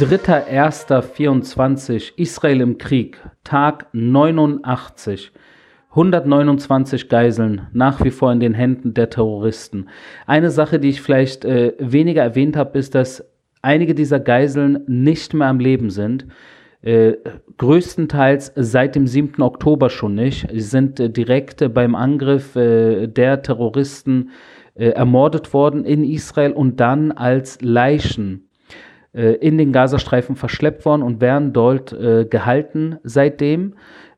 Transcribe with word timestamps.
3.1.24 0.00 2.14
Israel 2.16 2.60
im 2.60 2.78
Krieg, 2.78 3.20
Tag 3.44 3.86
89. 3.92 5.30
129 5.90 7.08
Geiseln 7.08 7.68
nach 7.72 8.02
wie 8.02 8.10
vor 8.10 8.32
in 8.32 8.40
den 8.40 8.54
Händen 8.54 8.94
der 8.94 9.10
Terroristen. 9.10 9.88
Eine 10.26 10.50
Sache, 10.50 10.80
die 10.80 10.88
ich 10.88 11.00
vielleicht 11.00 11.44
äh, 11.44 11.74
weniger 11.78 12.24
erwähnt 12.24 12.56
habe, 12.56 12.76
ist, 12.76 12.96
dass 12.96 13.24
einige 13.62 13.94
dieser 13.94 14.18
Geiseln 14.18 14.82
nicht 14.88 15.32
mehr 15.32 15.46
am 15.46 15.60
Leben 15.60 15.90
sind. 15.90 16.26
Äh, 16.82 17.12
größtenteils 17.56 18.50
seit 18.56 18.96
dem 18.96 19.06
7. 19.06 19.40
Oktober 19.42 19.90
schon 19.90 20.16
nicht. 20.16 20.48
Sie 20.50 20.58
sind 20.58 20.98
äh, 20.98 21.08
direkt 21.08 21.62
äh, 21.62 21.68
beim 21.68 21.94
Angriff 21.94 22.56
äh, 22.56 23.06
der 23.06 23.42
Terroristen 23.42 24.30
äh, 24.74 24.88
ermordet 24.88 25.54
worden 25.54 25.84
in 25.84 26.02
Israel 26.02 26.50
und 26.50 26.80
dann 26.80 27.12
als 27.12 27.60
Leichen 27.60 28.43
in 29.14 29.58
den 29.58 29.72
Gazastreifen 29.72 30.36
verschleppt 30.36 30.84
worden 30.84 31.02
und 31.02 31.20
werden 31.20 31.52
dort 31.52 31.92
äh, 31.92 32.24
gehalten 32.24 32.98
seitdem. 33.04 33.74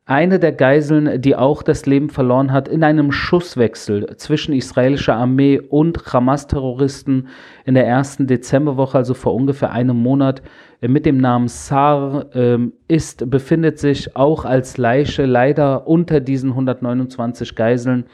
Eine 0.09 0.39
der 0.39 0.53
Geiseln, 0.53 1.21
die 1.21 1.35
auch 1.35 1.65
das 1.65 1.85
Leben 1.85 2.11
verloren 2.11 2.53
hat, 2.53 2.69
in 2.69 2.85
einem 2.85 3.11
Schusswechsel 3.11 4.17
zwischen 4.19 4.55
israelischer 4.55 5.17
Armee 5.17 5.59
und 5.59 5.99
Hamas-Terroristen 6.13 7.27
in 7.65 7.75
der 7.75 7.89
ersten 7.89 8.29
Dezemberwoche, 8.29 8.97
also 8.97 9.15
vor 9.15 9.35
ungefähr 9.35 9.73
einem 9.73 9.97
Monat, 9.97 10.43
äh, 10.81 10.89
mit 10.89 11.07
dem 11.07 11.19
Namen 11.19 11.49
Sar 11.49 12.27
ähm, 12.35 12.73
ist, 12.89 13.29
befindet 13.31 13.79
sich 13.79 14.15
auch 14.15 14.45
als 14.45 14.77
Leiche 14.77 15.27
leider 15.27 15.87
unter 15.87 16.21
diesen 16.21 16.51
129 16.51 17.55
Geiseln. 17.55 18.05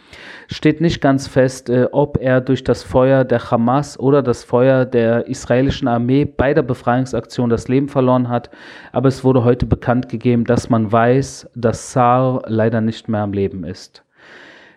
Steht 0.48 0.80
nicht 0.80 1.00
ganz 1.00 1.26
fest, 1.26 1.68
äh, 1.68 1.88
ob 1.92 2.18
er 2.20 2.40
durch 2.40 2.64
das 2.64 2.82
Feuer 2.82 3.24
der 3.24 3.50
Hamas 3.50 3.98
oder 3.98 4.22
das 4.22 4.44
Feuer 4.44 4.84
der 4.86 5.26
israelischen 5.26 5.88
Armee 5.88 6.24
bei 6.24 6.54
der 6.54 6.62
Befreiungsaktion 6.62 7.50
das 7.50 7.68
Leben 7.68 7.88
verloren 7.88 8.28
hat. 8.28 8.50
Aber 8.92 9.08
es 9.08 9.24
wurde 9.24 9.44
heute 9.44 9.66
bekannt 9.66 10.08
gegeben, 10.08 10.44
dass 10.44 10.70
man 10.70 10.90
weiß, 10.90 11.50
dass 11.54 11.81
Sar 11.90 12.42
leider 12.46 12.80
nicht 12.80 13.08
mehr 13.08 13.22
am 13.22 13.32
Leben 13.32 13.64
ist. 13.64 14.04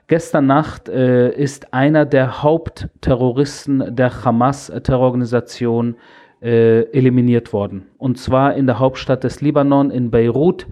Gestern 0.07 0.45
Nacht 0.45 0.87
äh, 0.87 1.31
ist 1.31 1.73
einer 1.73 2.05
der 2.05 2.43
Hauptterroristen 2.43 3.95
der 3.95 4.23
Hamas-Terrororganisation 4.23 5.95
äh, 6.41 6.81
eliminiert 6.91 7.53
worden. 7.53 7.87
Und 7.97 8.19
zwar 8.19 8.53
in 8.53 8.67
der 8.67 8.77
Hauptstadt 8.77 9.23
des 9.23 9.41
Libanon, 9.41 9.89
in 9.89 10.11
Beirut. 10.11 10.67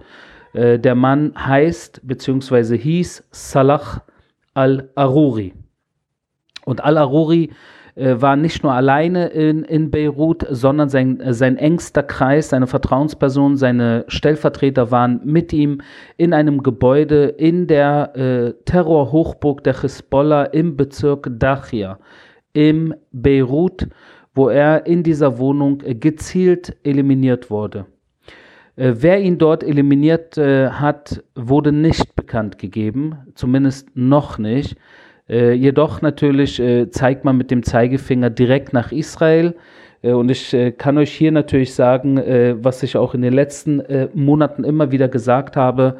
Äh, 0.52 0.78
der 0.78 0.94
Mann 0.94 1.32
heißt 1.36 2.00
bzw. 2.04 2.78
hieß 2.78 3.24
Salah 3.32 4.04
al-Aruri. 4.54 5.52
Und 6.64 6.84
al-Aruri 6.84 7.50
äh, 7.94 8.16
war 8.18 8.36
nicht 8.36 8.62
nur 8.62 8.72
alleine 8.72 9.28
in, 9.28 9.64
in 9.64 9.90
Beirut, 9.90 10.46
sondern 10.50 10.88
sein, 10.88 11.22
sein 11.30 11.56
engster 11.56 12.02
Kreis, 12.02 12.50
seine 12.50 12.66
Vertrauenspersonen, 12.66 13.56
seine 13.56 14.04
Stellvertreter 14.08 14.90
waren 14.90 15.20
mit 15.24 15.52
ihm 15.52 15.80
in 16.16 16.32
einem 16.32 16.62
Gebäude 16.62 17.26
in 17.26 17.66
der 17.66 18.16
äh, 18.16 18.52
Terrorhochburg 18.64 19.64
der 19.64 19.80
Hisbollah 19.80 20.44
im 20.44 20.76
Bezirk 20.76 21.28
Dachia 21.38 21.98
im 22.52 22.94
Beirut 23.10 23.88
wo 24.34 24.48
er 24.48 24.86
in 24.86 25.02
dieser 25.02 25.38
Wohnung 25.38 25.80
äh, 25.82 25.94
gezielt 25.94 26.76
eliminiert 26.82 27.50
wurde. 27.50 27.86
Äh, 28.76 28.94
wer 28.96 29.20
ihn 29.20 29.38
dort 29.38 29.62
eliminiert 29.62 30.36
äh, 30.36 30.68
hat, 30.70 31.22
wurde 31.34 31.72
nicht 31.72 32.16
bekannt 32.16 32.58
gegeben, 32.58 33.16
zumindest 33.34 33.88
noch 33.94 34.38
nicht. 34.38 34.76
Jedoch 35.26 36.02
natürlich 36.02 36.62
zeigt 36.90 37.24
man 37.24 37.36
mit 37.38 37.50
dem 37.50 37.62
Zeigefinger 37.62 38.28
direkt 38.28 38.72
nach 38.74 38.92
Israel. 38.92 39.54
und 40.02 40.30
ich 40.30 40.54
kann 40.76 40.98
euch 40.98 41.12
hier 41.12 41.32
natürlich 41.32 41.74
sagen, 41.74 42.18
was 42.62 42.82
ich 42.82 42.98
auch 42.98 43.14
in 43.14 43.22
den 43.22 43.32
letzten 43.32 43.82
Monaten 44.12 44.64
immer 44.64 44.92
wieder 44.92 45.08
gesagt 45.08 45.56
habe, 45.56 45.96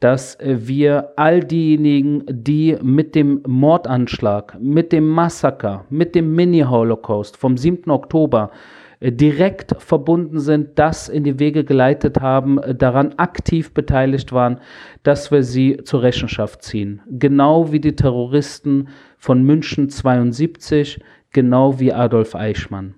dass 0.00 0.34
äh, 0.36 0.56
wir 0.66 1.12
all 1.16 1.40
diejenigen, 1.40 2.24
die 2.28 2.76
mit 2.82 3.14
dem 3.14 3.42
Mordanschlag, 3.46 4.56
mit 4.60 4.92
dem 4.92 5.06
Massaker, 5.06 5.84
mit 5.90 6.14
dem 6.14 6.34
Mini-Holocaust 6.34 7.36
vom 7.36 7.56
7. 7.56 7.90
Oktober 7.90 8.50
äh, 8.52 8.79
direkt 9.02 9.74
verbunden 9.78 10.40
sind, 10.40 10.78
das 10.78 11.08
in 11.08 11.24
die 11.24 11.38
Wege 11.38 11.64
geleitet 11.64 12.20
haben, 12.20 12.58
äh, 12.58 12.74
daran 12.74 13.14
aktiv 13.16 13.72
beteiligt 13.72 14.32
waren, 14.32 14.60
dass 15.02 15.30
wir 15.30 15.42
sie 15.42 15.78
zur 15.84 16.02
Rechenschaft 16.02 16.62
ziehen. 16.62 17.00
Genau 17.10 17.72
wie 17.72 17.80
die 17.80 17.96
Terroristen 17.96 18.88
von 19.16 19.42
München 19.42 19.88
72, 19.88 21.00
genau 21.32 21.80
wie 21.80 21.92
Adolf 21.92 22.34
Eichmann. 22.34 22.94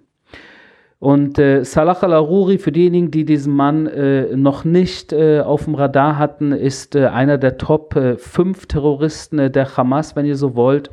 Und 0.99 1.37
äh, 1.41 1.65
Salah 1.65 2.01
al-Aruri, 2.01 2.59
für 2.59 2.71
diejenigen, 2.71 3.11
die 3.11 3.25
diesen 3.25 3.55
Mann 3.57 3.89
äh, 3.89 4.37
noch 4.37 4.65
nicht 4.65 5.13
äh, 5.13 5.41
auf 5.41 5.65
dem 5.65 5.75
Radar 5.75 6.17
hatten, 6.17 6.53
ist 6.53 6.95
äh, 6.95 7.07
einer 7.07 7.39
der 7.39 7.59
Top 7.59 7.95
5 7.95 8.63
äh, 8.63 8.67
Terroristen 8.67 9.39
äh, 9.41 9.51
der 9.51 9.77
Hamas, 9.77 10.15
wenn 10.15 10.27
ihr 10.27 10.37
so 10.37 10.55
wollt, 10.55 10.91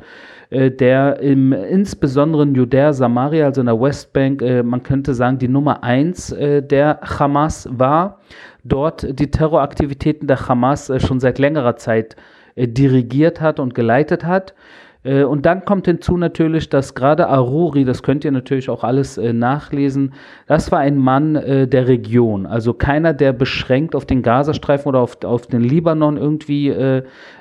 der 0.50 1.20
im 1.20 1.52
insbesondere 1.52 2.42
in 2.42 2.54
Judäa, 2.54 2.92
Samaria, 2.92 3.46
also 3.46 3.60
in 3.60 3.66
der 3.66 3.80
Westbank, 3.80 4.42
man 4.64 4.82
könnte 4.82 5.14
sagen, 5.14 5.38
die 5.38 5.48
Nummer 5.48 5.84
1 5.84 6.34
der 6.38 7.00
Hamas 7.02 7.68
war. 7.70 8.20
Dort 8.64 9.18
die 9.18 9.30
Terroraktivitäten 9.30 10.26
der 10.26 10.48
Hamas 10.48 10.92
schon 10.98 11.20
seit 11.20 11.38
längerer 11.38 11.76
Zeit 11.76 12.16
dirigiert 12.56 13.40
hat 13.40 13.60
und 13.60 13.74
geleitet 13.74 14.24
hat. 14.24 14.54
Äh, 15.02 15.24
und 15.24 15.46
dann 15.46 15.64
kommt 15.64 15.86
hinzu 15.86 16.16
natürlich, 16.16 16.68
dass 16.68 16.94
gerade 16.94 17.28
Aruri, 17.28 17.84
das 17.84 18.02
könnt 18.02 18.24
ihr 18.24 18.32
natürlich 18.32 18.68
auch 18.68 18.84
alles 18.84 19.18
äh, 19.18 19.32
nachlesen, 19.32 20.12
das 20.46 20.70
war 20.70 20.80
ein 20.80 20.98
Mann 20.98 21.36
äh, 21.36 21.66
der 21.66 21.88
Region. 21.88 22.46
Also 22.46 22.74
keiner, 22.74 23.14
der 23.14 23.32
beschränkt 23.32 23.94
auf 23.94 24.04
den 24.04 24.22
Gazastreifen 24.22 24.88
oder 24.88 25.00
auf, 25.00 25.22
auf 25.24 25.46
den 25.46 25.62
Libanon 25.62 26.16
irgendwie 26.16 26.74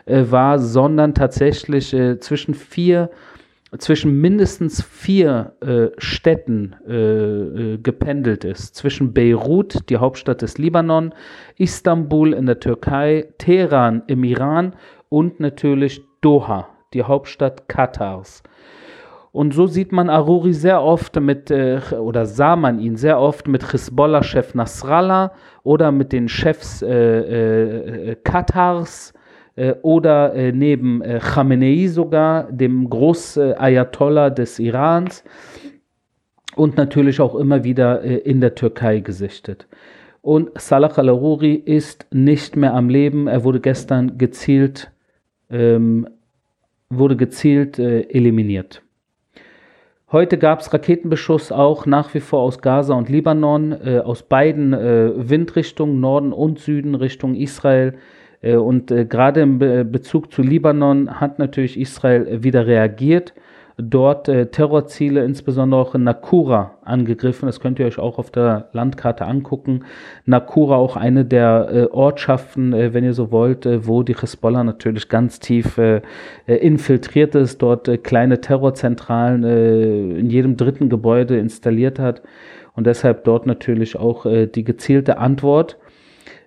war, 0.05 0.59
sondern 0.59 1.13
tatsächlich 1.13 1.95
zwischen 2.19 2.53
vier, 2.53 3.09
zwischen 3.77 4.19
mindestens 4.19 4.83
vier 4.83 5.53
Städten 5.97 6.75
gependelt 7.81 8.43
ist. 8.43 8.75
Zwischen 8.75 9.13
Beirut, 9.13 9.89
die 9.89 9.97
Hauptstadt 9.97 10.41
des 10.41 10.57
Libanon, 10.57 11.13
Istanbul 11.57 12.33
in 12.33 12.45
der 12.45 12.59
Türkei, 12.59 13.27
Teheran 13.37 14.03
im 14.07 14.23
Iran 14.23 14.73
und 15.09 15.39
natürlich 15.39 16.01
Doha 16.21 16.67
die 16.93 17.03
Hauptstadt 17.03 17.67
Katars. 17.67 18.43
Und 19.31 19.53
so 19.53 19.67
sieht 19.67 19.91
man 19.91 20.09
Aruri 20.09 20.53
sehr 20.53 20.81
oft 20.81 21.19
mit, 21.19 21.51
äh, 21.51 21.79
oder 21.99 22.25
sah 22.25 22.55
man 22.55 22.79
ihn 22.79 22.95
sehr 22.95 23.19
oft 23.19 23.47
mit 23.47 23.71
Hisbollah-Chef 23.71 24.55
Nasrallah 24.55 25.31
oder 25.63 25.91
mit 25.91 26.11
den 26.11 26.27
Chefs 26.27 26.81
äh, 26.81 28.11
äh, 28.11 28.15
Katars 28.23 29.13
äh, 29.55 29.75
oder 29.83 30.33
äh, 30.33 30.51
neben 30.51 31.01
äh, 31.01 31.19
Khamenei 31.19 31.87
sogar, 31.87 32.51
dem 32.51 32.89
Groß-Ayatollah 32.89 34.31
des 34.31 34.57
Irans 34.57 35.23
und 36.55 36.77
natürlich 36.77 37.21
auch 37.21 37.35
immer 37.35 37.63
wieder 37.63 38.01
in 38.01 38.41
der 38.41 38.55
Türkei 38.55 38.99
gesichtet. 38.99 39.67
Und 40.21 40.49
Salah 40.59 40.87
al-Aruri 40.87 41.53
ist 41.53 42.07
nicht 42.11 42.55
mehr 42.55 42.73
am 42.73 42.89
Leben. 42.89 43.27
Er 43.27 43.43
wurde 43.43 43.59
gestern 43.59 44.17
gezielt 44.17 44.91
ähm, 45.49 46.07
wurde 46.89 47.15
gezielt 47.15 47.79
äh, 47.79 48.01
eliminiert. 48.01 48.81
Heute 50.11 50.39
gab 50.39 50.61
es 50.61 50.73
Raketenbeschuss 50.73 51.51
auch 51.51 51.85
nach 51.85 52.13
wie 52.15 52.19
vor 52.19 52.39
aus 52.41 52.61
Gaza 52.61 52.95
und 52.95 53.09
Libanon, 53.09 53.71
äh, 53.73 53.99
aus 53.99 54.23
beiden 54.23 54.73
äh, 54.73 55.11
Windrichtungen, 55.15 55.99
Norden 55.99 56.33
und 56.33 56.59
Süden 56.59 56.95
Richtung 56.95 57.35
Israel. 57.35 57.95
Äh, 58.41 58.55
und 58.55 58.89
äh, 58.89 59.05
gerade 59.05 59.41
im 59.41 59.59
Be 59.59 59.85
Bezug 59.85 60.31
zu 60.33 60.41
Libanon 60.41 61.19
hat 61.19 61.37
natürlich 61.37 61.79
Israel 61.79 62.43
wieder 62.43 62.65
reagiert 62.65 63.33
dort 63.81 64.27
äh, 64.27 64.47
Terrorziele, 64.47 65.23
insbesondere 65.23 65.79
auch 65.79 65.95
in 65.95 66.03
Nakura, 66.03 66.77
angegriffen. 66.83 67.45
Das 67.45 67.59
könnt 67.59 67.79
ihr 67.79 67.85
euch 67.85 67.97
auch 67.97 68.17
auf 68.17 68.31
der 68.31 68.69
Landkarte 68.73 69.25
angucken. 69.25 69.85
Nakura 70.25 70.75
auch 70.75 70.95
eine 70.95 71.25
der 71.25 71.69
äh, 71.71 71.85
Ortschaften, 71.85 72.73
äh, 72.73 72.93
wenn 72.93 73.03
ihr 73.03 73.13
so 73.13 73.31
wollt, 73.31 73.65
äh, 73.65 73.87
wo 73.87 74.03
die 74.03 74.15
Hezbollah 74.15 74.63
natürlich 74.63 75.07
ganz 75.07 75.39
tief 75.39 75.77
äh, 75.77 76.01
äh, 76.47 76.55
infiltriert 76.55 77.35
ist, 77.35 77.61
dort 77.61 78.03
kleine 78.03 78.41
Terrorzentralen 78.41 79.43
in 79.43 80.29
jedem 80.29 80.57
dritten 80.57 80.89
Gebäude 80.89 81.37
installiert 81.37 81.99
hat 81.99 82.21
und 82.75 82.85
deshalb 82.87 83.23
dort 83.23 83.45
natürlich 83.45 83.97
auch 83.97 84.25
die 84.25 84.63
gezielte 84.63 85.17
Antwort. 85.17 85.77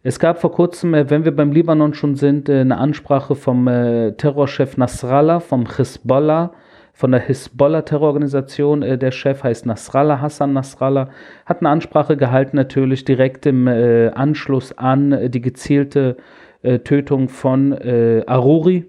Es 0.03 0.19
gab 0.19 0.41
vor 0.41 0.53
kurzem, 0.53 0.93
wenn 0.93 1.25
wir 1.25 1.35
beim 1.35 1.53
Libanon 1.53 1.95
schon 1.95 2.17
sind, 2.17 2.49
eine 2.51 2.79
Ansprache 2.79 3.35
vom 3.35 3.67
Terrorchef 3.67 4.77
Nasrallah, 4.77 5.41
vom 5.41 5.67
Hezbollah, 5.67 6.53
von 6.93 7.11
der 7.11 7.21
Hisbollah-Terrororganisation. 7.21 8.83
Äh, 8.83 8.99
der 8.99 9.11
Chef 9.11 9.43
heißt 9.43 9.67
Nasrallah, 9.67 10.21
Hassan 10.21 10.53
Nasrallah, 10.53 11.09
hat 11.47 11.61
eine 11.61 11.71
Ansprache 11.71 12.17
gehalten, 12.17 12.57
natürlich 12.57 13.05
direkt 13.05 13.47
im 13.47 13.67
äh, 13.67 14.09
Anschluss 14.09 14.77
an 14.77 15.13
äh, 15.13 15.31
die 15.31 15.41
gezielte 15.41 16.17
äh, 16.63 16.81
Tötung 16.81 17.29
von 17.29 17.73
äh, 17.73 18.23
Aruri. 18.27 18.85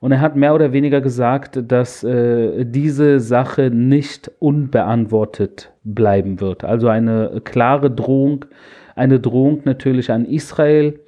Und 0.00 0.12
er 0.12 0.20
hat 0.22 0.34
mehr 0.34 0.54
oder 0.54 0.72
weniger 0.72 1.02
gesagt, 1.02 1.60
dass 1.70 2.00
diese 2.00 3.20
Sache 3.20 3.70
nicht 3.70 4.30
unbeantwortet 4.38 5.72
bleiben 5.84 6.40
wird. 6.40 6.64
Also 6.64 6.88
eine 6.88 7.42
klare 7.44 7.90
Drohung, 7.90 8.46
eine 8.96 9.20
Drohung 9.20 9.60
natürlich 9.64 10.10
an 10.10 10.24
Israel. 10.24 11.00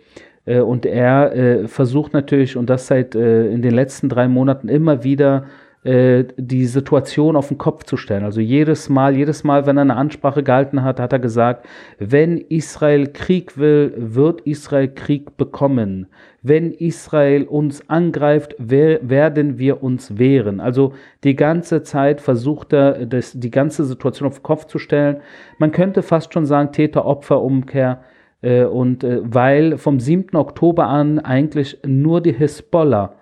Und 0.44 0.84
er 0.84 1.34
äh, 1.34 1.68
versucht 1.68 2.12
natürlich, 2.12 2.58
und 2.58 2.68
das 2.68 2.86
seit 2.86 3.14
äh, 3.14 3.46
in 3.50 3.62
den 3.62 3.72
letzten 3.72 4.10
drei 4.10 4.28
Monaten 4.28 4.68
immer 4.68 5.04
wieder, 5.04 5.44
die 5.84 6.67
Situation 6.67 7.34
auf 7.34 7.49
den 7.49 7.58
Kopf 7.58 7.82
zu 7.82 7.96
stellen. 7.96 8.23
Also 8.23 8.40
jedes 8.40 8.88
Mal, 8.88 9.17
jedes 9.17 9.43
Mal, 9.43 9.67
wenn 9.67 9.79
er 9.79 9.81
eine 9.81 9.96
Ansprache 9.96 10.44
gehalten 10.44 10.84
hat, 10.84 11.00
hat 11.00 11.12
er 11.12 11.19
gesagt, 11.19 11.67
wenn 11.99 12.38
Israel 12.38 13.08
Krieg 13.08 13.58
will, 13.58 13.93
wird 13.96 14.43
Israel 14.43 14.87
Krieg 14.87 15.37
bekommen. 15.37 16.06
Wenn 16.43 16.73
Israel 16.73 17.44
uns 17.44 17.88
angreift, 17.88 18.55
werden 18.58 19.58
wir 19.58 19.82
uns 19.82 20.19
wehren. 20.19 20.61
Also 20.61 20.93
die 21.25 21.37
ganze 21.37 21.82
Zeit 21.82 22.20
versucht 22.20 22.73
er, 22.73 23.06
das, 23.06 23.32
die 23.32 23.50
ganze 23.50 23.85
Situation 23.85 24.28
auf 24.28 24.38
den 24.38 24.43
Kopf 24.43 24.67
zu 24.67 24.78
stellen. 24.78 25.19
Man 25.58 25.73
könnte 25.73 26.02
fast 26.02 26.32
schon 26.32 26.46
sagen, 26.46 26.73
Täter-Opfer-Umkehr. 26.73 28.02
Äh, 28.40 28.64
und 28.64 29.05
äh, 29.05 29.20
weil 29.23 29.78
vom 29.78 30.00
7. 30.00 30.37
Oktober 30.37 30.88
an 30.88 31.20
eigentlich 31.20 31.78
nur 31.87 32.20
die 32.20 32.32
Hisbollah 32.32 33.14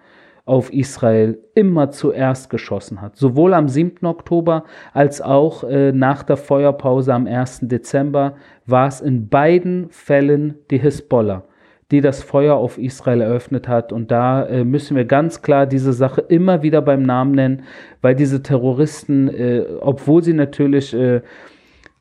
auf 0.44 0.72
Israel 0.72 1.38
immer 1.54 1.90
zuerst 1.90 2.50
geschossen 2.50 3.00
hat. 3.00 3.16
Sowohl 3.16 3.54
am 3.54 3.68
7. 3.68 4.06
Oktober 4.06 4.64
als 4.92 5.20
auch 5.20 5.64
äh, 5.64 5.92
nach 5.92 6.22
der 6.22 6.36
Feuerpause 6.36 7.14
am 7.14 7.26
1. 7.26 7.60
Dezember 7.62 8.34
war 8.66 8.88
es 8.88 9.00
in 9.00 9.28
beiden 9.28 9.90
Fällen 9.90 10.54
die 10.70 10.78
Hisbollah, 10.78 11.44
die 11.90 12.00
das 12.00 12.22
Feuer 12.22 12.56
auf 12.56 12.78
Israel 12.78 13.20
eröffnet 13.20 13.68
hat. 13.68 13.92
Und 13.92 14.10
da 14.10 14.44
äh, 14.46 14.64
müssen 14.64 14.96
wir 14.96 15.04
ganz 15.04 15.42
klar 15.42 15.66
diese 15.66 15.92
Sache 15.92 16.22
immer 16.22 16.62
wieder 16.62 16.82
beim 16.82 17.02
Namen 17.02 17.32
nennen, 17.32 17.62
weil 18.00 18.14
diese 18.14 18.42
Terroristen, 18.42 19.28
äh, 19.28 19.64
obwohl 19.80 20.22
sie 20.22 20.34
natürlich 20.34 20.94
äh, 20.94 21.20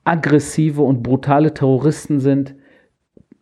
aggressive 0.06 0.82
und 0.82 1.04
brutale 1.04 1.54
Terroristen 1.54 2.20
sind, 2.20 2.56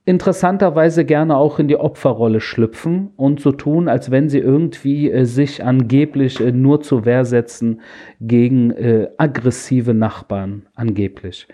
interessanterweise 0.08 1.04
gerne 1.04 1.36
auch 1.36 1.60
in 1.60 1.68
die 1.68 1.76
Opferrolle 1.76 2.40
schlüpfen 2.40 3.10
und 3.18 3.42
so 3.42 3.52
tun, 3.52 3.90
als 3.90 4.10
wenn 4.10 4.30
sie 4.30 4.40
irgendwie 4.40 5.12
äh, 5.12 5.26
sich 5.26 5.66
angeblich 5.66 6.40
äh, 6.40 6.54
nur 6.54 6.82
zur 6.82 7.04
Wehr 7.04 7.26
setzen 7.26 7.82
gegen 8.22 8.72
äh, 8.72 9.10
aggressive 9.18 9.94
Nachbarn, 9.94 10.66
angeblich. 10.76 11.50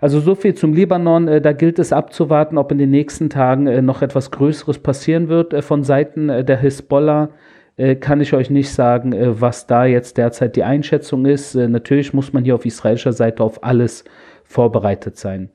Also 0.00 0.20
so 0.20 0.34
viel 0.34 0.54
zum 0.54 0.72
Libanon. 0.72 1.28
Äh, 1.28 1.42
da 1.42 1.52
gilt 1.52 1.78
es 1.78 1.92
abzuwarten, 1.92 2.56
ob 2.56 2.72
in 2.72 2.78
den 2.78 2.90
nächsten 2.90 3.28
Tagen 3.28 3.66
äh, 3.66 3.82
noch 3.82 4.00
etwas 4.00 4.30
Größeres 4.30 4.78
passieren 4.78 5.28
wird. 5.28 5.52
Äh, 5.52 5.60
von 5.60 5.84
Seiten 5.84 6.28
der 6.28 6.58
Hisbollah 6.58 7.28
kann 8.00 8.20
ich 8.20 8.34
euch 8.34 8.50
nicht 8.50 8.68
sagen, 8.68 9.14
was 9.40 9.66
da 9.66 9.86
jetzt 9.86 10.18
derzeit 10.18 10.56
die 10.56 10.62
Einschätzung 10.62 11.24
ist. 11.24 11.54
Natürlich 11.54 12.12
muss 12.12 12.34
man 12.34 12.44
hier 12.44 12.54
auf 12.54 12.66
israelischer 12.66 13.14
Seite 13.14 13.42
auf 13.42 13.64
alles 13.64 14.04
vorbereitet 14.44 15.16
sein. 15.16 15.48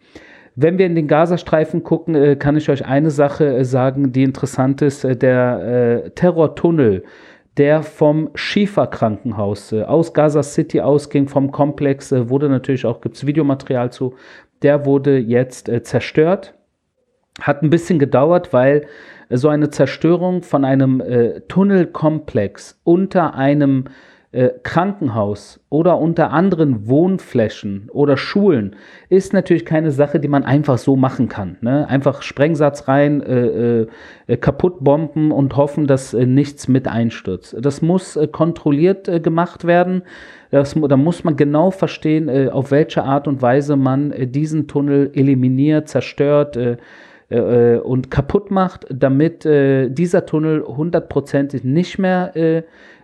Wenn 0.60 0.80
wir 0.80 0.88
in 0.88 0.96
den 0.96 1.08
Gazastreifen 1.08 1.84
gucken, 1.84 2.16
äh, 2.16 2.36
kann 2.36 2.58
ich 2.58 2.68
euch 2.72 2.84
eine 2.84 3.12
Sache 3.12 3.58
äh, 3.58 3.64
sagen, 3.64 4.12
die 4.12 4.24
interessant 4.24 4.82
ist. 4.82 5.04
Äh, 5.04 5.16
der 5.16 6.12
Terrortunnel, 6.16 7.04
der 7.58 7.84
vom 7.84 8.32
Schiefer-Krankenhaus 8.34 9.72
aus 9.72 10.16
Gaza 10.16 10.42
City 10.42 10.82
ausging, 10.82 11.28
vom 11.28 11.52
Komplex, 11.52 12.12
wurde 12.12 12.50
natürlich 12.50 12.88
auch, 12.88 13.02
gibt 13.02 13.18
es 13.18 13.28
Videomaterial 13.28 13.92
zu, 13.92 14.16
der 14.64 14.88
wurde 14.88 15.20
jetzt 15.20 15.70
zerstört. 15.84 16.56
Hat 17.40 17.62
ein 17.62 17.70
bisschen 17.70 18.00
gedauert, 18.00 18.52
weil 18.52 18.88
so 19.30 19.50
eine 19.50 19.70
Zerstörung 19.70 20.42
von 20.42 20.66
einem 20.66 21.04
Tunnelkomplex 21.48 22.80
unter 22.84 23.36
einem 23.36 23.86
äh, 23.86 23.90
Krankenhaus 24.64 25.62
oder 25.70 26.00
unter 26.00 26.32
anderen 26.32 26.88
Wohnflächen 26.88 27.90
oder 27.92 28.18
Schulen 28.18 28.76
ist 29.10 29.32
natürlich 29.32 29.66
keine 29.66 29.92
Sache, 29.92 30.20
die 30.20 30.28
man 30.28 30.44
einfach 30.44 30.78
so 30.78 30.98
machen 30.98 31.30
kann. 31.30 31.58
Ne? 31.62 31.88
Einfach 31.88 32.22
Sprengsatz 32.22 32.90
rein, 32.90 33.22
äh, 33.22 33.88
äh, 34.28 34.38
kaputt 34.38 34.84
bomben 34.84 35.32
und 35.32 35.56
hoffen, 35.56 35.88
dass 35.88 36.14
äh, 36.14 36.26
nichts 36.26 36.68
mit 36.68 36.88
einstürzt. 36.88 37.56
Das 37.60 37.82
muss 37.82 38.18
äh, 38.18 38.28
kontrolliert 38.28 39.08
äh, 39.08 39.22
gemacht 39.22 39.66
werden. 39.66 40.04
Das, 40.52 40.76
da 40.76 40.98
muss 40.98 41.24
man 41.24 41.38
genau 41.38 41.72
verstehen, 41.72 42.28
äh, 42.28 42.50
auf 42.50 42.72
welche 42.72 43.04
Art 43.04 43.28
und 43.28 43.42
Weise 43.42 43.78
man 43.78 44.12
äh, 44.12 44.28
diesen 44.28 44.68
Tunnel 44.68 45.12
eliminiert, 45.14 45.88
zerstört 45.88 46.58
äh, 46.58 46.78
äh, 47.30 47.78
und 47.78 48.12
kaputt 48.12 48.52
macht, 48.52 48.86
damit 48.90 49.46
äh, 49.46 49.90
dieser 49.90 50.26
Tunnel 50.26 50.64
hundertprozentig 50.64 51.64
nicht 51.64 51.98
mehr 51.98 52.36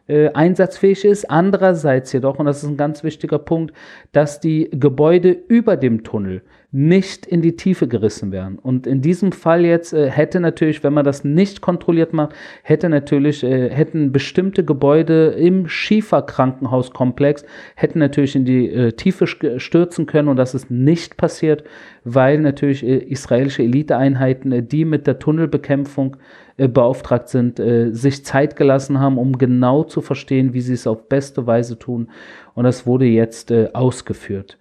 äh, 0.07 0.13
äh, 0.13 0.33
einsatzfähig 0.33 1.05
ist. 1.05 1.29
Andererseits 1.29 2.11
jedoch, 2.11 2.39
und 2.39 2.45
das 2.45 2.61
ist 2.61 2.69
ein 2.69 2.77
ganz 2.77 3.03
wichtiger 3.03 3.39
Punkt, 3.39 3.73
dass 4.11 4.39
die 4.39 4.69
Gebäude 4.71 5.31
über 5.31 5.77
dem 5.77 6.03
Tunnel 6.03 6.41
nicht 6.71 7.25
in 7.27 7.41
die 7.41 7.55
Tiefe 7.55 7.87
gerissen 7.87 8.31
werden. 8.31 8.57
Und 8.57 8.87
in 8.87 9.01
diesem 9.01 9.31
Fall 9.31 9.63
jetzt 9.63 9.93
äh, 9.93 10.09
hätte 10.09 10.39
natürlich, 10.39 10.83
wenn 10.83 10.93
man 10.93 11.05
das 11.05 11.23
nicht 11.23 11.61
kontrolliert 11.61 12.13
macht, 12.13 12.33
hätte 12.63 12.89
natürlich, 12.89 13.43
äh, 13.43 13.69
hätten 13.69 14.11
bestimmte 14.11 14.65
Gebäude 14.65 15.27
im 15.27 15.67
Schieferkrankenhauskomplex, 15.67 17.45
hätten 17.75 17.99
natürlich 17.99 18.35
in 18.35 18.43
die 18.43 18.69
äh, 18.69 18.91
Tiefe 18.93 19.27
stürzen 19.27 20.05
können 20.07 20.27
und 20.27 20.37
das 20.37 20.55
ist 20.55 20.71
nicht 20.71 21.15
passiert, 21.15 21.63
weil 22.03 22.39
natürlich 22.39 22.83
äh, 22.83 22.97
israelische 22.97 23.63
Eliteeinheiten, 23.63 24.51
äh, 24.51 24.63
die 24.63 24.83
mit 24.83 25.05
der 25.05 25.19
Tunnelbekämpfung 25.19 26.17
äh, 26.57 26.67
beauftragt 26.67 27.29
sind, 27.29 27.57
sich 27.57 28.25
Zeit 28.25 28.55
gelassen 28.55 28.99
haben, 28.99 29.17
um 29.17 29.37
genau 29.37 29.83
zu 29.83 30.01
verstehen, 30.01 30.53
wie 30.53 30.61
sie 30.61 30.73
es 30.73 30.87
auf 30.87 31.09
beste 31.09 31.47
Weise 31.47 31.77
tun. 31.79 32.09
Und 32.53 32.63
das 32.65 32.85
wurde 32.85 33.05
jetzt 33.05 33.51
ausgeführt. 33.73 34.57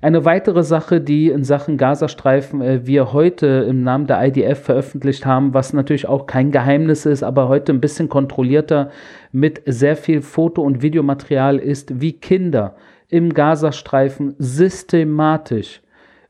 Eine 0.00 0.24
weitere 0.24 0.62
Sache, 0.62 1.00
die 1.00 1.28
in 1.28 1.42
Sachen 1.42 1.76
Gazastreifen 1.76 2.62
äh, 2.62 2.86
wir 2.86 3.12
heute 3.12 3.66
im 3.68 3.82
Namen 3.82 4.06
der 4.06 4.24
IDF 4.24 4.60
veröffentlicht 4.60 5.26
haben, 5.26 5.54
was 5.54 5.72
natürlich 5.72 6.06
auch 6.06 6.26
kein 6.26 6.52
Geheimnis 6.52 7.04
ist, 7.04 7.24
aber 7.24 7.48
heute 7.48 7.72
ein 7.72 7.80
bisschen 7.80 8.08
kontrollierter 8.08 8.92
mit 9.32 9.60
sehr 9.66 9.96
viel 9.96 10.22
Foto- 10.22 10.62
und 10.62 10.82
Videomaterial 10.82 11.58
ist, 11.58 12.00
wie 12.00 12.12
Kinder 12.12 12.76
im 13.08 13.34
Gazastreifen 13.34 14.36
systematisch 14.38 15.80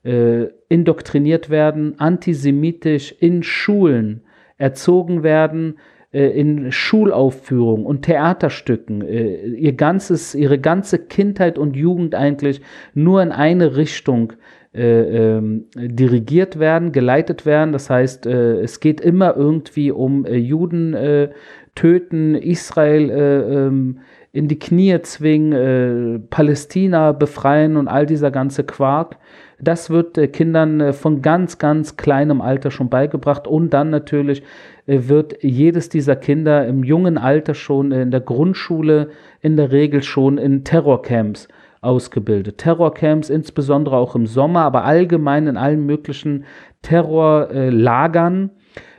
äh, 0.03 0.47
indoktriniert 0.71 1.51
werden, 1.51 2.01
antisemitisch 2.01 3.15
in 3.21 3.43
Schulen 3.43 4.23
erzogen 4.59 5.23
werden, 5.23 5.79
äh, 6.13 6.29
in 6.29 6.73
Schulaufführungen 6.73 7.85
und 7.87 8.03
Theaterstücken 8.03 9.03
äh, 9.03 9.47
ihr 9.47 9.75
ganzes, 9.75 10.35
ihre 10.35 10.59
ganze 10.59 10.99
Kindheit 10.99 11.59
und 11.59 11.77
Jugend 11.77 12.15
eigentlich 12.15 12.61
nur 12.95 13.23
in 13.23 13.31
eine 13.31 13.77
Richtung 13.77 14.33
äh, 14.75 15.37
ähm, 15.37 15.67
dirigiert 15.75 16.59
werden, 16.59 16.93
geleitet 16.93 17.45
werden. 17.45 17.73
Das 17.73 17.91
heißt, 17.91 18.27
äh, 18.27 18.61
es 18.61 18.81
geht 18.81 19.01
immer 19.01 19.37
irgendwie 19.37 19.91
um 19.91 20.25
äh, 20.25 20.37
Juden 20.37 20.95
äh, 20.95 21.31
töten, 21.75 22.35
Israel 22.35 23.11
ähm, 23.11 23.99
in 24.33 24.47
die 24.47 24.59
Knie 24.59 25.01
zwingen, 25.03 26.27
Palästina 26.29 27.13
befreien 27.13 27.77
und 27.77 27.89
all 27.89 28.05
dieser 28.05 28.31
ganze 28.31 28.63
Quark. 28.63 29.17
Das 29.61 29.91
wird 29.91 30.17
äh, 30.19 30.29
Kindern 30.29 30.81
äh, 30.81 30.93
von 30.93 31.21
ganz, 31.21 31.59
ganz 31.59 31.97
kleinem 31.97 32.41
Alter 32.41 32.71
schon 32.71 32.89
beigebracht 32.89 33.47
und 33.47 33.71
dann 33.71 33.91
natürlich 33.91 34.43
äh, 34.87 35.01
wird 35.09 35.43
jedes 35.43 35.89
dieser 35.89 36.17
Kinder 36.17 36.67
im 36.67 36.85
jungen 36.85 37.19
Alter 37.19 37.55
schon 37.55 37.91
in 37.91 38.11
der 38.11 38.21
Grundschule 38.21 39.11
in 39.41 39.57
der 39.57 39.73
Regel 39.73 40.03
schon 40.03 40.39
in 40.39 40.65
Terrorcamps 40.65 41.49
ausgebildet. 41.81 42.59
Terrorcamps 42.59 43.31
insbesondere 43.31 43.97
auch 43.97 44.15
im 44.15 44.27
Sommer, 44.27 44.63
aber 44.63 44.85
allgemein 44.85 45.47
in 45.47 45.57
allen 45.57 45.87
möglichen 45.87 46.45
Terrorlagern 46.83 48.51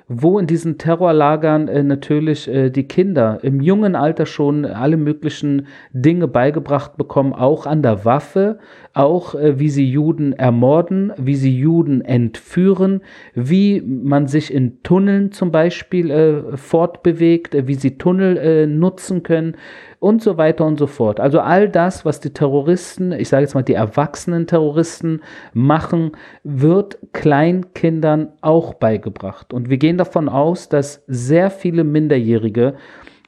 wo 0.09 0.39
in 0.39 0.47
diesen 0.47 0.79
Terrorlagern 0.79 1.67
äh, 1.67 1.83
natürlich 1.83 2.47
äh, 2.47 2.71
die 2.71 2.87
Kinder 2.87 3.39
im 3.43 3.61
jungen 3.61 3.95
Alter 3.95 4.25
schon 4.25 4.65
alle 4.65 4.97
möglichen 4.97 5.67
Dinge 5.93 6.27
beigebracht 6.27 6.97
bekommen, 6.97 7.33
auch 7.33 7.67
an 7.67 7.83
der 7.83 8.03
Waffe, 8.05 8.57
auch 8.93 9.35
äh, 9.35 9.59
wie 9.59 9.69
sie 9.69 9.89
Juden 9.89 10.33
ermorden, 10.33 11.13
wie 11.17 11.35
sie 11.35 11.55
Juden 11.55 12.01
entführen, 12.01 13.01
wie 13.35 13.81
man 13.81 14.27
sich 14.27 14.51
in 14.51 14.81
Tunneln 14.81 15.31
zum 15.31 15.51
Beispiel 15.51 16.09
äh, 16.09 16.57
fortbewegt, 16.57 17.53
äh, 17.53 17.67
wie 17.67 17.75
sie 17.75 17.99
Tunnel 17.99 18.37
äh, 18.37 18.65
nutzen 18.65 19.21
können, 19.21 19.55
und 19.99 20.21
so 20.21 20.37
weiter 20.37 20.65
und 20.65 20.79
so 20.79 20.87
fort. 20.87 21.19
Also 21.19 21.39
all 21.39 21.69
das, 21.69 22.05
was 22.05 22.19
die 22.19 22.31
Terroristen, 22.31 23.11
ich 23.11 23.29
sage 23.29 23.43
jetzt 23.43 23.53
mal 23.53 23.63
die 23.63 23.73
erwachsenen 23.73 24.47
Terroristen 24.47 25.21
machen, 25.53 26.13
wird 26.43 26.97
Kleinkindern 27.11 28.29
auch 28.41 28.73
beigebracht. 28.73 29.53
Und 29.53 29.69
wir 29.69 29.77
gehen 29.77 29.97
davon 29.97 30.29
aus, 30.29 30.69
dass 30.69 31.03
sehr 31.07 31.51
viele 31.51 31.83
Minderjährige 31.83 32.75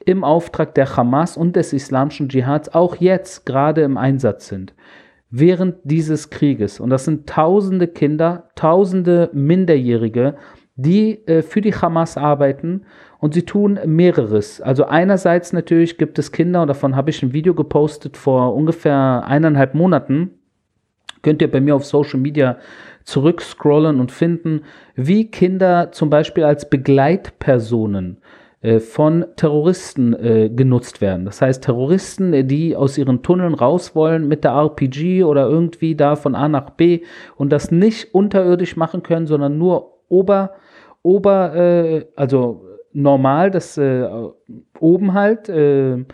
im 0.04 0.24
Auftrag 0.24 0.74
der 0.74 0.96
Hamas 0.96 1.36
und 1.36 1.56
des 1.56 1.72
islamischen 1.72 2.28
Dschihads 2.28 2.74
auch 2.74 2.96
jetzt 2.96 3.46
gerade 3.46 3.82
im 3.82 3.96
Einsatz 3.96 4.48
sind. 4.48 4.74
Während 5.30 5.76
dieses 5.84 6.30
Krieges. 6.30 6.80
Und 6.80 6.90
das 6.90 7.04
sind 7.04 7.28
tausende 7.28 7.86
Kinder, 7.86 8.50
tausende 8.54 9.30
Minderjährige, 9.32 10.36
die 10.76 11.26
äh, 11.26 11.42
für 11.42 11.60
die 11.60 11.74
Hamas 11.74 12.16
arbeiten 12.16 12.82
und 13.22 13.34
sie 13.34 13.44
tun 13.44 13.78
mehreres. 13.86 14.60
Also 14.60 14.86
einerseits 14.86 15.52
natürlich 15.52 15.96
gibt 15.96 16.18
es 16.18 16.32
Kinder, 16.32 16.62
und 16.62 16.66
davon 16.66 16.96
habe 16.96 17.10
ich 17.10 17.22
ein 17.22 17.32
Video 17.32 17.54
gepostet 17.54 18.16
vor 18.16 18.52
ungefähr 18.52 19.22
eineinhalb 19.24 19.74
Monaten. 19.74 20.30
Könnt 21.22 21.40
ihr 21.40 21.48
bei 21.48 21.60
mir 21.60 21.76
auf 21.76 21.84
Social 21.84 22.18
Media 22.18 22.58
zurückscrollen 23.04 24.00
und 24.00 24.10
finden, 24.10 24.62
wie 24.96 25.30
Kinder 25.30 25.92
zum 25.92 26.10
Beispiel 26.10 26.42
als 26.42 26.68
Begleitpersonen 26.68 28.16
äh, 28.60 28.80
von 28.80 29.24
Terroristen 29.36 30.14
äh, 30.14 30.50
genutzt 30.50 31.00
werden. 31.00 31.24
Das 31.24 31.40
heißt, 31.40 31.62
Terroristen, 31.62 32.32
äh, 32.32 32.44
die 32.44 32.74
aus 32.74 32.98
ihren 32.98 33.22
Tunneln 33.22 33.54
raus 33.54 33.94
wollen 33.94 34.26
mit 34.26 34.42
der 34.42 34.50
RPG 34.50 35.22
oder 35.22 35.48
irgendwie 35.48 35.94
da 35.94 36.16
von 36.16 36.34
A 36.34 36.48
nach 36.48 36.70
B 36.70 37.02
und 37.36 37.52
das 37.52 37.70
nicht 37.70 38.12
unterirdisch 38.16 38.76
machen 38.76 39.04
können, 39.04 39.28
sondern 39.28 39.58
nur 39.58 40.00
ober, 40.08 40.54
ober, 41.04 41.54
äh, 41.54 42.06
also 42.16 42.66
normal, 42.92 43.50
das 43.50 43.78
äh, 43.78 44.08
oben 44.78 45.14
halt, 45.14 45.48
äh, 45.48 46.04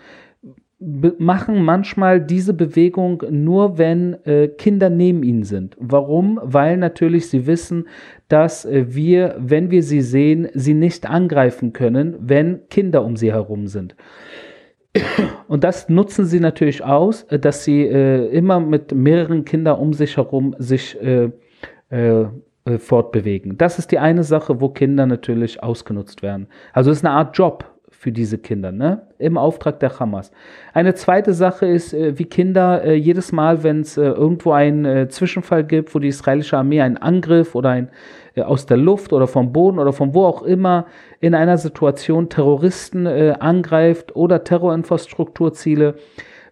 machen 0.80 1.64
manchmal 1.64 2.20
diese 2.20 2.54
Bewegung 2.54 3.24
nur, 3.30 3.78
wenn 3.78 4.14
äh, 4.24 4.46
Kinder 4.46 4.90
neben 4.90 5.24
ihnen 5.24 5.42
sind. 5.42 5.76
Warum? 5.80 6.38
Weil 6.42 6.76
natürlich 6.76 7.28
sie 7.28 7.48
wissen, 7.48 7.88
dass 8.28 8.64
äh, 8.64 8.94
wir, 8.94 9.34
wenn 9.38 9.72
wir 9.72 9.82
sie 9.82 10.02
sehen, 10.02 10.48
sie 10.54 10.74
nicht 10.74 11.08
angreifen 11.10 11.72
können, 11.72 12.16
wenn 12.20 12.68
Kinder 12.68 13.04
um 13.04 13.16
sie 13.16 13.32
herum 13.32 13.66
sind. 13.66 13.96
Und 15.48 15.64
das 15.64 15.88
nutzen 15.88 16.24
sie 16.26 16.40
natürlich 16.40 16.84
aus, 16.84 17.24
äh, 17.24 17.40
dass 17.40 17.64
sie 17.64 17.82
äh, 17.82 18.26
immer 18.28 18.60
mit 18.60 18.92
mehreren 18.94 19.44
Kindern 19.44 19.80
um 19.80 19.92
sich 19.92 20.16
herum 20.16 20.54
sich 20.58 20.96
äh, 22.68 22.78
fortbewegen. 22.78 23.56
Das 23.56 23.78
ist 23.78 23.92
die 23.92 23.98
eine 23.98 24.24
Sache, 24.24 24.60
wo 24.60 24.68
Kinder 24.68 25.06
natürlich 25.06 25.62
ausgenutzt 25.62 26.22
werden. 26.22 26.48
Also 26.72 26.90
es 26.90 26.98
ist 26.98 27.04
eine 27.04 27.14
Art 27.14 27.36
Job 27.36 27.64
für 27.90 28.12
diese 28.12 28.38
Kinder, 28.38 28.70
ne? 28.70 29.02
Im 29.18 29.36
Auftrag 29.36 29.80
der 29.80 29.98
Hamas. 29.98 30.30
Eine 30.72 30.94
zweite 30.94 31.34
Sache 31.34 31.66
ist, 31.66 31.94
äh, 31.94 32.18
wie 32.18 32.26
Kinder 32.26 32.84
äh, 32.84 32.94
jedes 32.94 33.32
Mal, 33.32 33.62
wenn 33.62 33.80
es 33.80 33.96
irgendwo 33.96 34.52
einen 34.52 35.10
Zwischenfall 35.10 35.64
gibt, 35.64 35.94
wo 35.94 35.98
die 35.98 36.08
israelische 36.08 36.56
Armee 36.56 36.80
einen 36.80 36.98
Angriff 36.98 37.54
oder 37.54 37.70
ein 37.70 37.90
aus 38.36 38.66
der 38.66 38.76
Luft 38.76 39.12
oder 39.12 39.26
vom 39.26 39.52
Boden 39.52 39.80
oder 39.80 39.92
von 39.92 40.14
wo 40.14 40.24
auch 40.24 40.42
immer 40.42 40.86
in 41.18 41.34
einer 41.34 41.58
Situation 41.58 42.28
Terroristen 42.28 43.08
angreift 43.08 44.14
oder 44.14 44.44
Terrorinfrastrukturziele, 44.44 45.96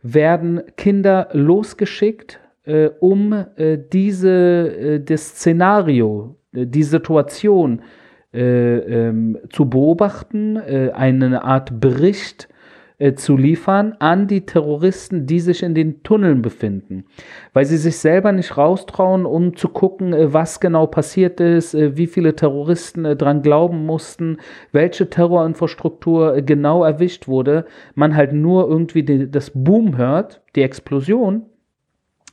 werden 0.02 0.62
Kinder 0.76 1.28
losgeschickt 1.30 2.40
äh, 2.66 2.90
um 3.00 3.32
äh, 3.32 3.78
diese, 3.78 4.30
äh, 4.30 5.00
das 5.00 5.28
Szenario, 5.28 6.36
äh, 6.52 6.66
die 6.66 6.82
Situation 6.82 7.82
äh, 8.34 8.76
ähm, 8.78 9.38
zu 9.50 9.70
beobachten, 9.70 10.58
eine 10.58 11.44
Art 11.44 11.80
Bericht 11.80 12.48
zu 13.16 13.36
liefern 13.36 13.94
an 13.98 14.26
die 14.26 14.46
Terroristen, 14.46 15.26
die 15.26 15.40
sich 15.40 15.62
in 15.62 15.74
den 15.74 16.02
Tunneln 16.02 16.40
befinden, 16.40 17.04
weil 17.52 17.66
sie 17.66 17.76
sich 17.76 17.98
selber 17.98 18.32
nicht 18.32 18.56
raustrauen, 18.56 19.26
um 19.26 19.54
zu 19.54 19.68
gucken, 19.68 20.14
was 20.32 20.60
genau 20.60 20.86
passiert 20.86 21.38
ist, 21.40 21.74
wie 21.74 22.06
viele 22.06 22.34
Terroristen 22.34 23.04
dran 23.18 23.42
glauben 23.42 23.84
mussten, 23.84 24.38
welche 24.72 25.10
Terrorinfrastruktur 25.10 26.40
genau 26.40 26.84
erwischt 26.84 27.28
wurde. 27.28 27.66
Man 27.94 28.16
halt 28.16 28.32
nur 28.32 28.66
irgendwie 28.66 29.28
das 29.28 29.52
Boom 29.54 29.98
hört, 29.98 30.40
die 30.54 30.62
Explosion 30.62 31.42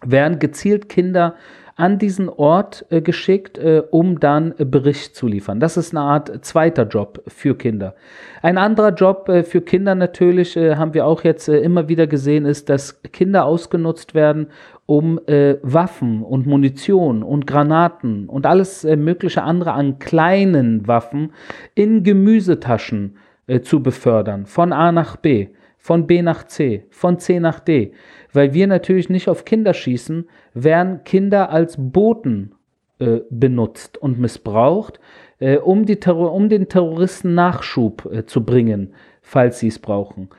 werden 0.05 0.39
gezielt 0.39 0.89
Kinder 0.89 1.35
an 1.75 1.97
diesen 1.97 2.29
Ort 2.29 2.85
äh, 2.89 3.01
geschickt, 3.01 3.57
äh, 3.57 3.81
um 3.89 4.19
dann 4.19 4.53
äh, 4.57 4.65
Bericht 4.65 5.15
zu 5.15 5.27
liefern. 5.27 5.59
Das 5.59 5.75
ist 5.75 5.95
eine 5.95 6.05
Art 6.05 6.45
zweiter 6.45 6.87
Job 6.87 7.23
für 7.27 7.57
Kinder. 7.57 7.95
Ein 8.41 8.57
anderer 8.57 8.93
Job 8.93 9.27
äh, 9.29 9.43
für 9.43 9.61
Kinder 9.61 9.95
natürlich, 9.95 10.55
äh, 10.55 10.75
haben 10.75 10.93
wir 10.93 11.05
auch 11.05 11.23
jetzt 11.23 11.49
äh, 11.49 11.57
immer 11.59 11.87
wieder 11.89 12.05
gesehen, 12.05 12.45
ist, 12.45 12.69
dass 12.69 13.01
Kinder 13.01 13.45
ausgenutzt 13.45 14.13
werden, 14.13 14.47
um 14.85 15.17
Waffen 15.61 16.21
und 16.23 16.45
Munition 16.45 17.23
und 17.23 17.47
Granaten 17.47 18.27
und 18.27 18.45
alles 18.45 18.83
mögliche 18.83 19.41
andere 19.41 19.71
an 19.71 19.97
kleinen 19.97 20.85
Waffen 20.89 21.31
in 21.73 22.03
Gemüsetaschen 22.03 23.15
zu 23.61 23.81
befördern, 23.81 24.45
von 24.45 24.73
A 24.73 24.91
nach 24.91 25.15
B, 25.15 25.47
von 25.83 26.07
B 26.07 26.23
nach 26.23 26.47
C, 26.47 26.85
von 26.89 27.19
C 27.19 27.39
nach 27.39 27.59
D 27.59 27.93
weil 28.33 28.53
wir 28.53 28.67
natürlich 28.67 29.09
nicht 29.09 29.29
auf 29.29 29.45
Kinder 29.45 29.73
schießen, 29.73 30.27
werden 30.53 31.03
Kinder 31.05 31.51
als 31.51 31.75
Boten 31.77 32.53
äh, 32.99 33.19
benutzt 33.29 33.97
und 33.97 34.19
missbraucht, 34.19 34.99
äh, 35.39 35.57
um, 35.57 35.85
um 36.07 36.49
den 36.49 36.67
Terroristen 36.67 37.35
Nachschub 37.35 38.09
äh, 38.11 38.25
zu 38.25 38.43
bringen, 38.43 38.93
falls 39.21 39.59
sie 39.59 39.67
es 39.67 39.79
brauchen. 39.79 40.29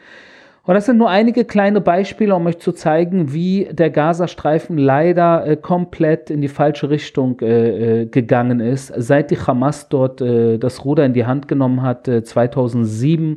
Und 0.66 0.72
das 0.72 0.86
sind 0.86 0.96
nur 0.96 1.10
einige 1.10 1.44
kleine 1.44 1.82
Beispiele, 1.82 2.34
um 2.34 2.46
euch 2.46 2.58
zu 2.58 2.72
zeigen, 2.72 3.34
wie 3.34 3.68
der 3.70 3.90
Gazastreifen 3.90 4.78
leider 4.78 5.46
äh, 5.46 5.56
komplett 5.56 6.30
in 6.30 6.40
die 6.40 6.48
falsche 6.48 6.88
Richtung 6.88 7.38
äh, 7.40 8.02
äh 8.02 8.06
gegangen 8.06 8.60
ist, 8.60 8.92
seit 8.96 9.30
die 9.30 9.36
Hamas 9.36 9.88
dort 9.88 10.20
das 10.20 10.84
Ruder 10.84 11.04
in 11.04 11.12
die 11.12 11.26
Hand 11.26 11.48
genommen 11.48 11.82
hat, 11.82 12.06
2007 12.06 13.32
äh, 13.32 13.36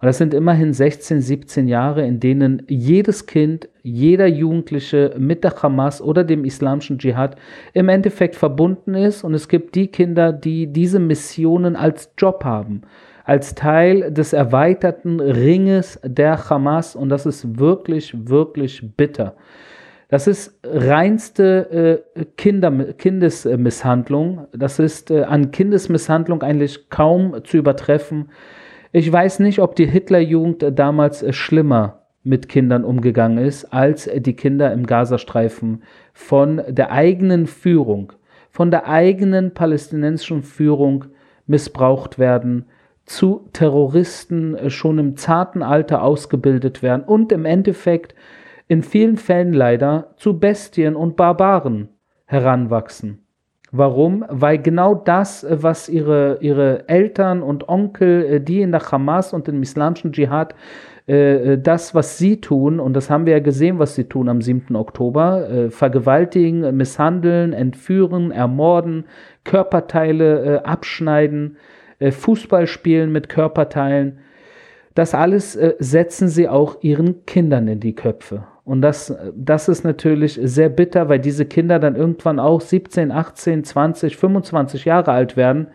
und 0.00 0.06
das 0.06 0.16
sind 0.16 0.32
immerhin 0.32 0.72
16, 0.72 1.20
17 1.20 1.68
Jahre, 1.68 2.06
in 2.06 2.20
denen 2.20 2.62
jedes 2.68 3.26
Kind, 3.26 3.68
jeder 3.82 4.26
Jugendliche 4.26 5.14
mit 5.18 5.44
der 5.44 5.62
Hamas 5.62 6.00
oder 6.00 6.24
dem 6.24 6.46
islamischen 6.46 6.98
Dschihad 6.98 7.36
im 7.74 7.90
Endeffekt 7.90 8.34
verbunden 8.34 8.94
ist. 8.94 9.24
Und 9.24 9.34
es 9.34 9.46
gibt 9.46 9.74
die 9.74 9.88
Kinder, 9.88 10.32
die 10.32 10.68
diese 10.68 11.00
Missionen 11.00 11.76
als 11.76 12.12
Job 12.16 12.44
haben, 12.44 12.80
als 13.24 13.54
Teil 13.54 14.10
des 14.10 14.32
erweiterten 14.32 15.20
Ringes 15.20 16.00
der 16.02 16.48
Hamas. 16.48 16.96
Und 16.96 17.10
das 17.10 17.26
ist 17.26 17.58
wirklich, 17.58 18.14
wirklich 18.26 18.82
bitter. 18.96 19.34
Das 20.08 20.26
ist 20.26 20.58
reinste 20.64 22.02
äh, 22.16 22.24
Kinder, 22.38 22.72
Kindesmisshandlung. 22.94 24.46
Das 24.52 24.78
ist 24.78 25.10
äh, 25.10 25.24
an 25.24 25.50
Kindesmisshandlung 25.50 26.42
eigentlich 26.42 26.88
kaum 26.88 27.44
zu 27.44 27.58
übertreffen. 27.58 28.30
Ich 28.92 29.10
weiß 29.12 29.38
nicht, 29.38 29.60
ob 29.60 29.76
die 29.76 29.86
Hitlerjugend 29.86 30.64
damals 30.76 31.24
schlimmer 31.34 32.06
mit 32.24 32.48
Kindern 32.48 32.84
umgegangen 32.84 33.38
ist, 33.38 33.66
als 33.72 34.10
die 34.12 34.34
Kinder 34.34 34.72
im 34.72 34.84
Gazastreifen 34.84 35.84
von 36.12 36.60
der 36.68 36.90
eigenen 36.90 37.46
Führung, 37.46 38.12
von 38.50 38.72
der 38.72 38.88
eigenen 38.88 39.54
palästinensischen 39.54 40.42
Führung 40.42 41.04
missbraucht 41.46 42.18
werden, 42.18 42.66
zu 43.04 43.48
Terroristen 43.52 44.70
schon 44.70 44.98
im 44.98 45.16
zarten 45.16 45.62
Alter 45.62 46.02
ausgebildet 46.02 46.82
werden 46.82 47.04
und 47.04 47.30
im 47.30 47.44
Endeffekt 47.44 48.14
in 48.66 48.82
vielen 48.82 49.16
Fällen 49.16 49.52
leider 49.52 50.14
zu 50.16 50.38
Bestien 50.38 50.96
und 50.96 51.16
Barbaren 51.16 51.88
heranwachsen. 52.26 53.26
Warum? 53.72 54.24
Weil 54.28 54.58
genau 54.58 54.94
das, 54.94 55.44
äh, 55.44 55.58
was 55.60 55.88
ihre, 55.88 56.38
ihre 56.40 56.88
Eltern 56.88 57.42
und 57.42 57.68
Onkel, 57.68 58.24
äh, 58.24 58.40
die 58.40 58.62
in 58.62 58.72
der 58.72 58.80
Hamas 58.90 59.32
und 59.32 59.46
im 59.48 59.62
islamischen 59.62 60.12
Dschihad, 60.12 60.56
äh, 61.06 61.56
das, 61.56 61.94
was 61.94 62.18
sie 62.18 62.40
tun, 62.40 62.80
und 62.80 62.94
das 62.94 63.10
haben 63.10 63.26
wir 63.26 63.34
ja 63.34 63.38
gesehen, 63.38 63.78
was 63.78 63.94
sie 63.94 64.04
tun 64.04 64.28
am 64.28 64.42
7. 64.42 64.74
Oktober, 64.76 65.70
vergewaltigen, 65.70 66.76
misshandeln, 66.76 67.52
entführen, 67.52 68.30
ermorden, 68.30 69.04
Körperteile 69.44 70.64
abschneiden, 70.64 71.56
Fußball 72.00 72.66
spielen 72.66 73.10
mit 73.12 73.28
Körperteilen, 73.28 74.18
das 74.94 75.14
alles 75.14 75.58
setzen 75.78 76.28
sie 76.28 76.48
auch 76.48 76.76
ihren 76.82 77.24
Kindern 77.26 77.66
in 77.66 77.80
die 77.80 77.94
Köpfe. 77.94 78.44
Und 78.70 78.82
das, 78.82 79.12
das 79.34 79.68
ist 79.68 79.82
natürlich 79.82 80.38
sehr 80.40 80.68
bitter, 80.68 81.08
weil 81.08 81.18
diese 81.18 81.44
Kinder 81.44 81.80
dann 81.80 81.96
irgendwann 81.96 82.38
auch 82.38 82.60
17, 82.60 83.10
18, 83.10 83.64
20, 83.64 84.16
25 84.16 84.84
Jahre 84.84 85.10
alt 85.10 85.36
werden 85.36 85.66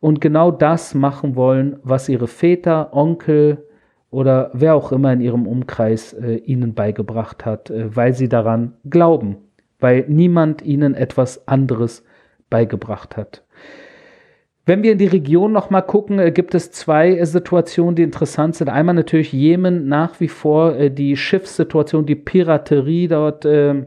und 0.00 0.22
genau 0.22 0.50
das 0.50 0.94
machen 0.94 1.36
wollen, 1.36 1.76
was 1.82 2.08
ihre 2.08 2.26
Väter, 2.26 2.94
Onkel 2.94 3.66
oder 4.10 4.50
wer 4.54 4.74
auch 4.74 4.90
immer 4.90 5.12
in 5.12 5.20
ihrem 5.20 5.46
Umkreis 5.46 6.14
äh, 6.14 6.36
ihnen 6.36 6.72
beigebracht 6.72 7.44
hat, 7.44 7.68
äh, 7.68 7.94
weil 7.94 8.14
sie 8.14 8.30
daran 8.30 8.72
glauben, 8.88 9.36
weil 9.78 10.06
niemand 10.08 10.62
ihnen 10.62 10.94
etwas 10.94 11.46
anderes 11.46 12.06
beigebracht 12.48 13.18
hat. 13.18 13.44
Wenn 14.66 14.82
wir 14.82 14.92
in 14.92 14.98
die 14.98 15.06
Region 15.06 15.52
nochmal 15.52 15.84
gucken, 15.84 16.18
äh, 16.18 16.30
gibt 16.30 16.54
es 16.54 16.70
zwei 16.70 17.16
äh, 17.16 17.26
Situationen, 17.26 17.96
die 17.96 18.02
interessant 18.02 18.56
sind. 18.56 18.68
Einmal 18.68 18.94
natürlich 18.94 19.32
Jemen, 19.32 19.88
nach 19.88 20.20
wie 20.20 20.28
vor 20.28 20.76
äh, 20.76 20.90
die 20.90 21.16
Schiffssituation, 21.16 22.06
die 22.06 22.14
Piraterie 22.14 23.08
dort 23.08 23.44
äh, 23.44 23.84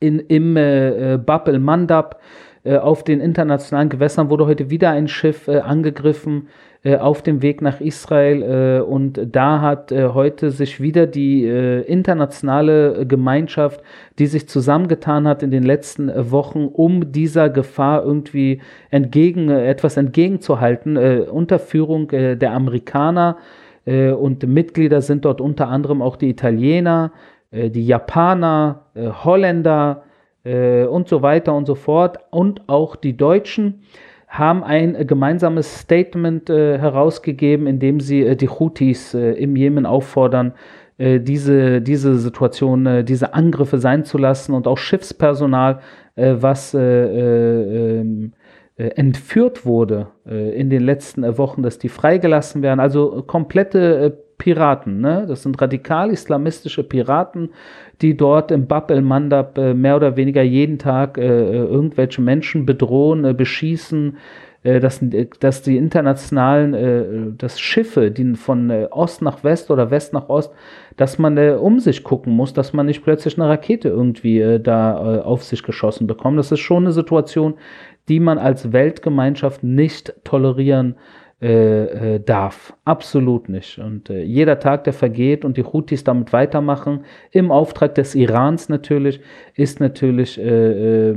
in, 0.00 0.18
im 0.20 0.56
äh, 0.56 1.18
Bab 1.24 1.48
el-Mandab 1.48 2.20
auf 2.68 3.04
den 3.04 3.20
internationalen 3.20 3.88
Gewässern 3.88 4.28
wurde 4.28 4.46
heute 4.46 4.70
wieder 4.70 4.90
ein 4.90 5.06
Schiff 5.06 5.48
angegriffen 5.48 6.48
auf 6.94 7.22
dem 7.22 7.42
Weg 7.42 7.62
nach 7.62 7.80
Israel. 7.80 8.42
Äh, 8.42 8.80
und 8.80 9.20
da 9.32 9.60
hat 9.60 9.90
äh, 9.90 10.08
heute 10.08 10.50
sich 10.50 10.80
wieder 10.80 11.06
die 11.06 11.46
internationale 11.46 13.06
Gemeinschaft, 13.06 13.82
die 14.18 14.26
sich 14.26 14.48
zusammengetan 14.48 15.26
hat 15.26 15.42
in 15.42 15.50
den 15.50 15.62
letzten 15.62 16.10
Wochen, 16.30 16.66
um 16.66 17.12
dieser 17.12 17.50
Gefahr 17.50 18.04
irgendwie 18.04 18.60
entgegen, 18.90 19.50
etwas 19.50 19.96
entgegenzuhalten, 19.96 20.96
unter 20.96 21.58
Führung 21.58 22.08
der 22.08 22.52
Amerikaner. 22.52 23.36
und 23.84 24.46
Mitglieder 24.46 25.00
sind 25.00 25.24
dort 25.24 25.40
unter 25.40 25.68
anderem 25.68 26.02
auch 26.02 26.16
die 26.16 26.30
Italiener, 26.30 27.12
die 27.52 27.86
Japaner, 27.86 28.86
Holländer 28.94 30.02
und 30.44 31.08
so 31.08 31.22
weiter 31.22 31.54
und 31.54 31.66
so 31.66 31.74
fort 31.74 32.18
und 32.30 32.62
auch 32.68 32.96
die 32.96 33.16
Deutschen 33.16 33.82
haben 34.28 34.64
ein 34.64 35.06
gemeinsames 35.06 35.80
Statement 35.80 36.50
äh, 36.50 36.78
herausgegeben, 36.78 37.66
in 37.66 37.78
dem 37.78 38.00
sie 38.00 38.22
äh, 38.22 38.36
die 38.36 38.48
Houthis 38.48 39.14
äh, 39.14 39.32
im 39.32 39.56
Jemen 39.56 39.86
auffordern, 39.86 40.52
äh, 40.98 41.20
diese, 41.20 41.82
diese 41.82 42.18
Situation, 42.18 42.86
äh, 42.86 43.04
diese 43.04 43.34
Angriffe 43.34 43.78
sein 43.78 44.04
zu 44.04 44.16
lassen 44.18 44.54
und 44.54 44.66
auch 44.66 44.78
Schiffspersonal, 44.78 45.80
äh, 46.14 46.36
was 46.38 46.74
ähm, 46.78 48.32
entführt 48.78 49.64
wurde 49.64 50.08
in 50.26 50.68
den 50.68 50.82
letzten 50.82 51.38
Wochen, 51.38 51.62
dass 51.62 51.78
die 51.78 51.88
freigelassen 51.88 52.60
werden. 52.60 52.78
Also 52.78 53.22
komplette 53.26 54.26
Piraten, 54.36 55.00
ne? 55.00 55.24
Das 55.26 55.42
sind 55.44 55.60
radikal-islamistische 55.60 56.84
Piraten, 56.84 57.54
die 58.02 58.16
dort 58.16 58.50
im 58.50 58.66
Bab 58.66 58.90
el-Mandab 58.90 59.56
äh, 59.58 59.74
mehr 59.74 59.96
oder 59.96 60.16
weniger 60.16 60.42
jeden 60.42 60.78
Tag 60.78 61.18
äh, 61.18 61.22
äh 61.22 61.66
irgendwelche 61.66 62.20
Menschen 62.20 62.66
bedrohen, 62.66 63.36
beschießen, 63.36 64.16
dass, 64.62 65.00
dass 65.38 65.62
die 65.62 65.76
internationalen, 65.76 67.36
dass 67.38 67.60
Schiffe, 67.60 68.10
die 68.10 68.34
von 68.34 68.68
Ost 68.90 69.22
nach 69.22 69.44
West 69.44 69.70
oder 69.70 69.92
West 69.92 70.12
nach 70.12 70.28
Ost, 70.28 70.52
dass 70.96 71.20
man 71.20 71.38
um 71.38 71.78
sich 71.78 72.02
gucken 72.02 72.32
muss, 72.32 72.52
dass 72.52 72.72
man 72.72 72.86
nicht 72.86 73.04
plötzlich 73.04 73.38
eine 73.38 73.48
Rakete 73.48 73.88
irgendwie 73.88 74.58
da 74.60 75.20
auf 75.20 75.44
sich 75.44 75.62
geschossen 75.62 76.08
bekommt. 76.08 76.36
Das 76.36 76.50
ist 76.50 76.58
schon 76.58 76.82
eine 76.82 76.92
Situation, 76.92 77.54
die 78.08 78.18
man 78.18 78.38
als 78.38 78.72
Weltgemeinschaft 78.72 79.62
nicht 79.62 80.14
tolerieren 80.24 80.94
kann 80.94 81.02
äh, 81.42 82.14
äh, 82.14 82.20
darf. 82.20 82.74
Absolut 82.86 83.50
nicht. 83.50 83.78
Und 83.78 84.08
äh, 84.08 84.22
jeder 84.22 84.58
Tag, 84.58 84.84
der 84.84 84.94
vergeht 84.94 85.44
und 85.44 85.58
die 85.58 85.64
Houthis 85.64 86.02
damit 86.02 86.32
weitermachen, 86.32 87.04
im 87.30 87.50
Auftrag 87.52 87.94
des 87.94 88.14
Irans 88.14 88.70
natürlich, 88.70 89.20
ist 89.54 89.78
natürlich, 89.78 90.38
äh, 90.40 91.10
äh 91.10 91.16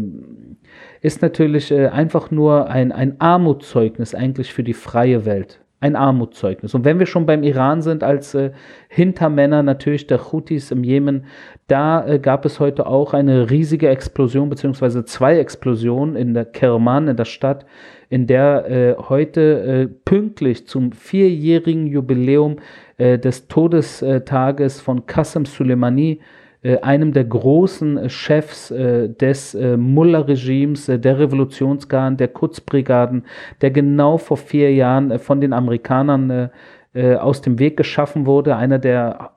ist 1.02 1.22
natürlich 1.22 1.72
äh, 1.72 1.88
einfach 1.88 2.32
nur 2.32 2.70
ein, 2.70 2.92
ein 2.92 3.22
Armutszeugnis 3.22 4.14
eigentlich 4.14 4.52
für 4.52 4.64
die 4.64 4.74
freie 4.74 5.26
Welt. 5.26 5.62
Ein 5.82 5.96
Armutszeugnis. 5.96 6.74
Und 6.74 6.84
wenn 6.84 7.00
wir 7.00 7.06
schon 7.06 7.26
beim 7.26 7.42
Iran 7.42 7.82
sind, 7.82 8.04
als 8.04 8.34
äh, 8.34 8.52
Hintermänner 8.90 9.64
natürlich 9.64 10.08
der 10.08 10.32
Houthis 10.32 10.72
im 10.72 10.84
Jemen, 10.84 11.26
da 11.68 12.06
äh, 12.06 12.20
gab 12.20 12.46
es 12.46 12.60
heute 12.60 12.86
auch 12.86 13.14
eine 13.14 13.50
riesige 13.50 13.88
Explosion, 13.88 14.50
beziehungsweise 14.50 15.06
zwei 15.06 15.40
Explosionen 15.40 16.18
in 16.18 16.34
der 16.34 16.44
Kerman, 16.44 17.08
in 17.08 17.16
der 17.16 17.26
Stadt, 17.26 17.66
in 18.10 18.28
der 18.28 18.70
äh, 18.70 18.96
heute 18.98 19.42
äh, 19.42 19.88
pünktlich 19.88 20.68
zum 20.68 20.92
vierjährigen 20.92 21.88
Jubiläum 21.88 22.58
äh, 22.98 23.18
des 23.18 23.48
Todestages 23.48 24.82
von 24.82 25.06
Qasem 25.06 25.46
Soleimani, 25.46 26.20
einem 26.82 27.14
der 27.14 27.24
großen 27.24 28.10
Chefs 28.10 28.72
äh, 28.72 29.10
des 29.10 29.56
äh, 29.56 29.78
Mullah-Regimes, 29.78 30.88
der 30.88 31.20
Revolutionsgarden, 31.20 32.18
der 32.18 32.28
Kutzbrigaden, 32.28 33.24
der 33.62 33.72
genau 33.72 34.18
vor 34.18 34.38
vier 34.38 34.74
Jahren 34.74 35.18
von 35.20 35.42
den 35.42 35.54
Amerikanern 35.54 36.50
aus 36.92 37.44
dem 37.44 37.60
Weg 37.60 37.78
geschaffen 37.78 38.26
wurde, 38.26 38.56
einer 38.56 38.80
der 38.80 39.34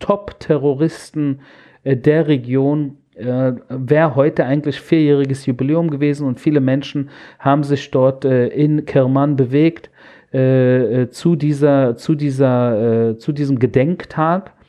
Top-Terroristen 0.00 1.40
der 1.82 2.28
Region, 2.28 2.98
äh, 3.20 3.52
wäre 3.68 4.14
heute 4.14 4.44
eigentlich 4.46 4.80
vierjähriges 4.80 5.44
Jubiläum 5.44 5.90
gewesen 5.90 6.26
und 6.26 6.40
viele 6.40 6.60
Menschen 6.60 7.10
haben 7.38 7.64
sich 7.64 7.90
dort 7.90 8.24
äh, 8.24 8.48
in 8.48 8.86
Kerman 8.86 9.36
bewegt 9.36 9.90
äh, 10.32 11.02
äh 11.02 11.10
zu 11.10 11.36
dieser, 11.36 11.96
zu 11.96 12.14
dieser, 12.14 13.10
äh, 13.10 13.18
zu 13.18 13.32
diesem 13.32 13.58
Gedenktag. 13.58 14.52
äh, 14.52 14.59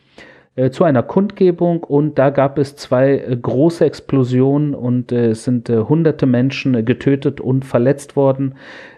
zu 0.72 0.84
einer 0.84 1.02
Kundgebung 1.02 1.84
und 1.84 2.20
da 2.20 2.30
gab 2.30 2.58
es 2.58 2.76
zwei 2.76 3.38
große 3.42 3.86
Explosionen 3.86 4.76
und 4.76 5.14
es 5.14 5.46
sind 5.46 5.70
hunderte 5.70 6.26
Menschen 6.26 6.84
getötet 6.84 7.40
und 7.40 7.64
verletzt 7.64 8.18
worden. 8.18 8.56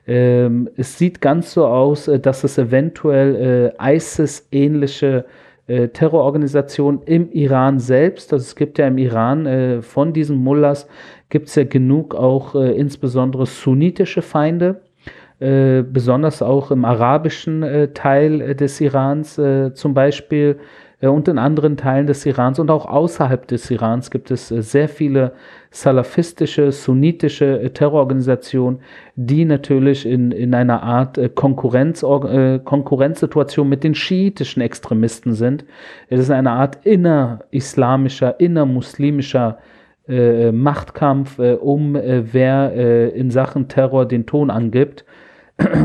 Ähm, 0.08 0.68
es 0.78 0.98
sieht 0.98 1.22
ganz 1.22 1.54
so 1.54 1.68
aus, 1.68 2.10
dass 2.22 2.44
es 2.44 2.58
eventuell 2.58 3.74
ISIS-ähnliche 3.80 5.26
äh, 5.66 5.88
Terrororganisation 5.88 7.04
im 7.06 7.32
Iran 7.32 7.80
selbst. 7.80 8.34
Also 8.34 8.44
es 8.44 8.56
gibt 8.56 8.78
ja 8.80 8.88
im 8.88 8.98
Iran 8.98 9.46
äh, 9.46 9.82
von 9.82 10.12
diesen 10.12 10.36
Mullahs 10.36 10.88
gibt 11.30 11.48
es 11.48 11.56
ja 11.56 11.64
genug 11.64 12.16
auch 12.16 12.54
äh, 12.54 12.74
insbesondere 12.74 13.46
sunnitische 13.46 14.22
Feinde, 14.22 14.82
äh, 15.40 15.82
besonders 15.82 16.42
auch 16.42 16.70
im 16.70 16.84
arabischen 16.84 17.64
äh, 17.64 17.88
Teil 17.94 18.56
des 18.56 18.82
Irans 18.82 19.40
zum 19.74 19.94
Beispiel 19.94 20.60
und 21.10 21.28
in 21.28 21.38
anderen 21.38 21.76
Teilen 21.78 22.08
des 22.08 22.26
Irans 22.26 22.60
und 22.60 22.72
auch 22.72 22.86
außerhalb 22.86 23.48
des 23.48 23.70
Irans 23.70 24.12
gibt 24.12 24.32
es 24.32 24.48
sehr 24.48 24.88
viele 24.88 25.34
salafistische, 25.72 26.72
sunnitische 26.72 27.60
äh, 27.60 27.70
Terrororganisationen, 27.72 28.80
die 29.16 29.44
natürlich 29.44 30.06
in, 30.06 30.32
in 30.32 30.54
einer 30.54 30.84
Art 30.84 31.18
äh, 31.18 31.30
Konkurrenz, 31.30 32.04
äh, 32.04 32.60
Konkurrenzsituation 32.60 33.68
mit 33.68 33.84
den 33.84 33.96
schiitischen 33.96 34.62
Extremisten 34.62 35.34
sind. 35.34 35.66
Es 36.10 36.20
ist 36.20 36.32
eine 36.32 36.52
Art 36.52 36.86
inner-islamischer, 36.86 38.40
inner-muslimischer 38.40 39.58
äh, 40.08 40.52
Machtkampf, 40.52 41.40
äh, 41.40 41.54
um 41.54 41.96
äh, 41.96 42.34
wer 42.34 42.74
äh, 42.76 43.10
in 43.10 43.32
Sachen 43.32 43.68
Terror 43.68 44.06
den 44.08 44.26
Ton 44.26 44.50
angibt. 44.50 45.06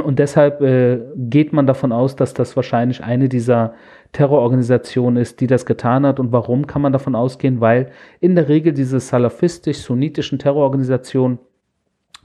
Und 0.05 0.19
deshalb 0.19 0.61
äh, 0.63 0.99
geht 1.17 1.53
man 1.53 1.67
davon 1.67 1.93
aus, 1.93 2.17
dass 2.17 2.35
das 2.35 2.57
wahrscheinlich 2.57 3.05
eine 3.05 3.29
dieser 3.29 3.75
Terrororganisation 4.13 5.17
ist, 5.17 5.41
die 5.41 5.47
das 5.47 5.67
getan 5.67 6.07
hat. 6.07 6.19
Und 6.19 6.33
warum 6.33 6.67
kann 6.67 6.83
man 6.83 6.93
davon 6.93 7.15
ausgehen? 7.15 7.61
Weil 7.61 7.91
in 8.21 8.35
der 8.35 8.49
Regel 8.49 8.73
diese 8.73 9.01
salafistisch-sunnitischen 9.01 10.39
Terrororganisationen, 10.39 11.39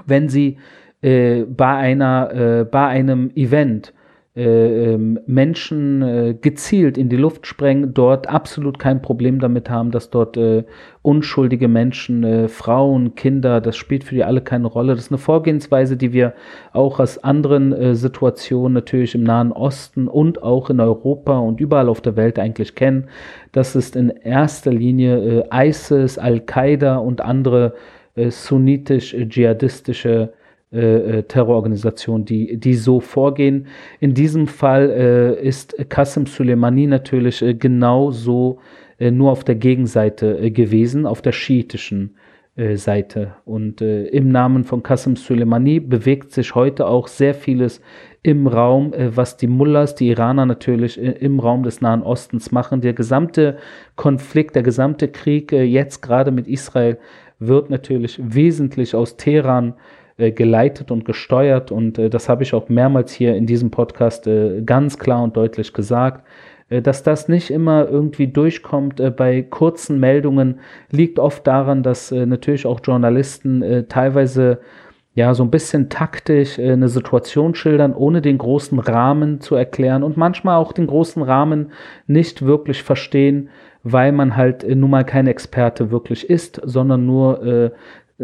wenn 0.06 0.30
sie 0.30 0.58
äh, 1.02 1.43
bei, 1.43 1.76
einer, 1.76 2.32
äh, 2.34 2.63
bei 2.65 2.88
einem 2.88 3.32
Event 3.36 3.93
äh, 4.36 4.93
ähm, 4.93 5.19
Menschen 5.28 6.02
äh, 6.02 6.34
gezielt 6.34 6.98
in 6.98 7.08
die 7.08 7.17
Luft 7.17 7.46
sprengen, 7.46 7.93
dort 7.93 8.28
absolut 8.28 8.80
kein 8.80 9.00
Problem 9.00 9.39
damit 9.39 9.69
haben, 9.69 9.91
dass 9.91 10.10
dort 10.10 10.38
äh, 10.38 10.63
unschuldige 11.04 11.67
Menschen, 11.67 12.50
Frauen, 12.50 13.13
Kinder, 13.13 13.62
das 13.62 13.78
spielt 13.78 14.06
für 14.06 14.15
die 14.15 14.24
alle 14.24 14.41
keine 14.41 14.65
Rolle. 14.65 14.96
Das 14.96 15.06
ist 15.06 15.12
eine 15.12 15.19
Vorgehensweise, 15.19 15.98
die 15.98 16.13
wir 16.13 16.34
auch 16.72 17.00
aus 17.00 17.19
anderen 17.19 17.93
Situationen 17.93 18.74
natürlich 18.74 19.13
im 19.13 19.24
Nahen 19.24 19.52
Osten 19.52 20.08
und 20.08 20.41
auch 20.41 20.69
in 20.69 20.80
Europa 20.80 21.38
und 21.38 21.60
überall 21.60 21.89
auf 21.89 22.00
der 22.00 22.15
Welt 22.15 22.39
eigentlich 22.39 22.76
kennen. 22.76 23.10
Das 23.52 23.76
ist 23.76 23.98
in 23.98 24.10
erster 24.10 24.72
Linie 24.72 25.50
ISIS, 25.54 26.17
Al-Qaida 26.17 26.96
und 26.96 27.19
andere 27.19 27.74
sunnitisch-dschihadistische 28.15 30.30
äh, 30.73 31.19
äh, 31.19 31.23
Terrororganisationen, 31.23 32.25
die, 32.25 32.57
die 32.57 32.73
so 32.73 32.99
vorgehen. 32.99 33.67
In 33.99 34.15
diesem 34.15 34.47
Fall 34.47 34.89
äh, 34.89 35.47
ist 35.47 35.75
Qasem 35.88 36.25
Soleimani 36.25 36.88
natürlich 36.88 37.43
äh, 37.43 37.53
genauso 37.53 38.57
äh, 38.97 39.12
nur 39.12 39.31
auf 39.31 39.43
der 39.43 39.53
Gegenseite 39.53 40.36
äh, 40.39 40.49
gewesen, 40.49 41.05
auf 41.05 41.21
der 41.21 41.31
schiitischen 41.31 42.15
äh, 42.55 42.75
Seite. 42.75 43.36
Und 43.45 43.81
im 43.81 44.29
Namen 44.29 44.63
von 44.63 44.81
Qasem 44.81 45.15
Soleimani 45.15 45.79
bewegt 45.79 46.31
sich 46.31 46.55
heute 46.55 46.88
auch 46.88 47.07
sehr 47.07 47.36
vieles 47.36 47.79
im 48.23 48.47
Raum, 48.47 48.93
was 48.97 49.38
die 49.38 49.47
Mullahs, 49.47 49.93
die 49.93 50.07
Iraner 50.07 50.47
natürlich 50.47 50.97
im 50.97 51.39
Raum 51.39 51.62
des 51.62 51.81
Nahen 51.81 52.01
Ostens 52.01 52.51
machen. 52.51 52.81
Der 52.81 52.93
gesamte 52.93 53.57
Konflikt, 53.95 54.55
der 54.55 54.63
gesamte 54.63 55.09
Krieg 55.09 55.51
jetzt 55.51 56.01
gerade 56.01 56.31
mit 56.31 56.47
Israel 56.47 56.97
wird 57.38 57.69
natürlich 57.69 58.19
wesentlich 58.23 58.95
aus 58.95 59.17
Teheran 59.17 59.73
äh, 59.73 59.73
geleitet 60.31 60.91
und 60.91 61.05
gesteuert 61.05 61.71
und 61.71 61.97
äh, 61.97 62.09
das 62.09 62.29
habe 62.29 62.43
ich 62.43 62.53
auch 62.53 62.69
mehrmals 62.69 63.12
hier 63.12 63.36
in 63.36 63.45
diesem 63.45 63.71
Podcast 63.71 64.27
äh, 64.27 64.62
ganz 64.62 64.97
klar 64.97 65.23
und 65.23 65.36
deutlich 65.38 65.73
gesagt. 65.73 66.25
Äh, 66.69 66.81
dass 66.81 67.03
das 67.03 67.27
nicht 67.27 67.49
immer 67.49 67.88
irgendwie 67.88 68.27
durchkommt 68.27 68.99
äh, 68.99 69.12
bei 69.12 69.41
kurzen 69.41 69.99
Meldungen, 69.99 70.59
liegt 70.91 71.19
oft 71.19 71.45
daran, 71.45 71.83
dass 71.83 72.12
natürlich 72.12 72.65
auch 72.65 72.79
Journalisten 72.83 73.86
teilweise 73.89 74.59
ja, 75.15 75.33
so 75.33 75.43
ein 75.43 75.51
bisschen 75.51 75.89
taktisch 75.89 76.57
äh, 76.57 76.71
eine 76.71 76.89
Situation 76.89 77.55
schildern, 77.55 77.93
ohne 77.93 78.21
den 78.21 78.38
großen 78.38 78.79
Rahmen 78.79 79.41
zu 79.41 79.55
erklären 79.55 80.03
und 80.03 80.17
manchmal 80.17 80.57
auch 80.57 80.73
den 80.73 80.88
großen 80.88 81.21
Rahmen 81.21 81.71
nicht 82.07 82.43
wirklich 82.45 82.83
verstehen, 82.83 83.49
weil 83.83 84.12
man 84.12 84.36
halt 84.36 84.63
äh, 84.63 84.75
nun 84.75 84.89
mal 84.89 85.05
kein 85.05 85.27
Experte 85.27 85.91
wirklich 85.91 86.29
ist, 86.29 86.59
sondern 86.63 87.05
nur 87.05 87.45
äh, 87.45 87.71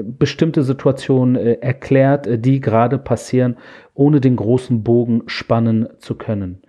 bestimmte 0.03 0.63
Situationen 0.63 1.35
äh, 1.35 1.53
erklärt, 1.62 2.27
äh, 2.27 2.39
die 2.39 2.59
gerade 2.59 2.97
passieren, 2.97 3.57
ohne 3.93 4.21
den 4.21 4.35
großen 4.35 4.83
Bogen 4.83 5.23
spannen 5.27 5.89
zu 5.99 6.15
können. 6.15 6.62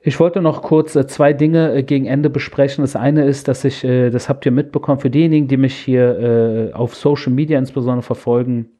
Ich 0.00 0.18
wollte 0.18 0.42
noch 0.42 0.62
kurz 0.62 0.96
äh, 0.96 1.06
zwei 1.06 1.32
Dinge 1.32 1.74
äh, 1.74 1.82
gegen 1.82 2.06
Ende 2.06 2.28
besprechen. 2.28 2.82
Das 2.82 2.96
eine 2.96 3.24
ist, 3.24 3.46
dass 3.48 3.64
ich, 3.64 3.82
das 3.82 4.28
habt 4.28 4.44
ihr 4.46 4.52
mitbekommen, 4.52 5.00
für 5.00 5.10
diejenigen, 5.10 5.48
die 5.48 5.56
mich 5.56 5.74
hier 5.74 6.72
auf 6.74 6.94
Social 6.94 7.32
Media 7.32 7.58
insbesondere 7.58 8.02
verfolgen 8.02 8.70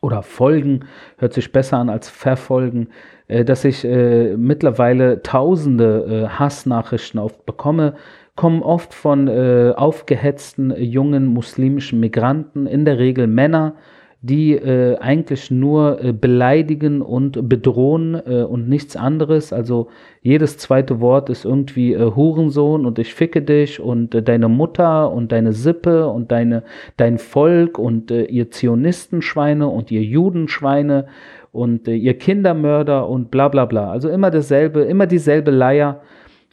oder 0.00 0.22
folgen, 0.22 0.86
hört 1.18 1.32
sich 1.32 1.52
besser 1.52 1.78
an 1.78 1.88
als 1.88 2.08
verfolgen, 2.08 2.88
dass 3.28 3.64
ich 3.64 3.84
mittlerweile 3.84 5.22
tausende 5.22 6.28
Hassnachrichten 6.28 7.20
auf 7.20 7.44
bekomme, 7.44 7.94
kommen 8.42 8.64
oft 8.64 8.92
von 8.92 9.28
aufgehetzten 9.28 10.74
jungen 10.76 11.26
muslimischen 11.26 12.00
Migranten, 12.00 12.66
in 12.66 12.84
der 12.84 12.98
Regel 12.98 13.28
Männer, 13.28 13.76
die 14.22 14.52
äh, 14.52 14.96
eigentlich 14.98 15.50
nur 15.50 16.02
äh, 16.02 16.12
beleidigen 16.12 17.02
und 17.02 17.48
bedrohen 17.48 18.14
äh, 18.14 18.42
und 18.42 18.68
nichts 18.68 18.96
anderes. 18.96 19.52
Also 19.52 19.88
jedes 20.22 20.58
zweite 20.58 21.00
Wort 21.00 21.28
ist 21.28 21.44
irgendwie 21.44 21.92
äh, 21.92 22.12
Hurensohn 22.14 22.86
und 22.86 23.00
ich 23.00 23.12
ficke 23.14 23.42
dich 23.42 23.80
und 23.80 24.14
äh, 24.14 24.22
deine 24.22 24.48
Mutter 24.48 25.10
und 25.10 25.32
deine 25.32 25.52
Sippe 25.52 26.06
und 26.06 26.30
deine, 26.30 26.62
dein 26.96 27.18
Volk 27.18 27.80
und 27.80 28.12
äh, 28.12 28.24
ihr 28.26 28.52
Zionistenschweine 28.52 29.66
und 29.66 29.90
ihr 29.90 30.04
Judenschweine 30.04 31.06
und 31.50 31.88
äh, 31.88 31.94
ihr 31.94 32.16
Kindermörder 32.16 33.08
und 33.08 33.32
bla 33.32 33.48
bla 33.48 33.64
bla. 33.64 33.90
Also 33.90 34.08
immer 34.08 34.30
dasselbe, 34.30 34.82
immer 34.82 35.08
dieselbe 35.08 35.50
Leier. 35.50 36.00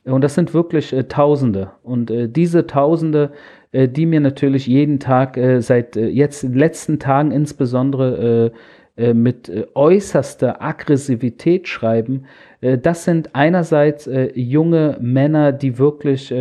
Und 0.05 0.23
das 0.23 0.35
sind 0.35 0.53
wirklich 0.53 0.93
äh, 0.93 1.03
Tausende. 1.03 1.71
Und 1.83 2.09
äh, 2.09 2.27
diese 2.29 2.67
Tausende 2.67 3.31
äh, 3.71 3.87
die 3.87 4.05
mir 4.05 4.19
natürlich 4.19 4.67
jeden 4.67 4.99
Tag 4.99 5.37
äh, 5.37 5.61
seit 5.61 5.95
äh, 5.95 6.07
jetzt 6.07 6.43
in 6.43 6.51
den 6.51 6.59
letzten 6.59 6.99
Tagen 6.99 7.31
insbesondere 7.31 8.51
äh, 8.97 9.13
mit 9.13 9.49
äußerster 9.75 10.61
Aggressivität 10.61 11.69
schreiben. 11.69 12.25
das 12.59 13.05
sind 13.05 13.33
einerseits 13.33 14.09
junge 14.35 14.97
Männer, 14.99 15.53
die 15.53 15.77
wirklich 15.77 16.33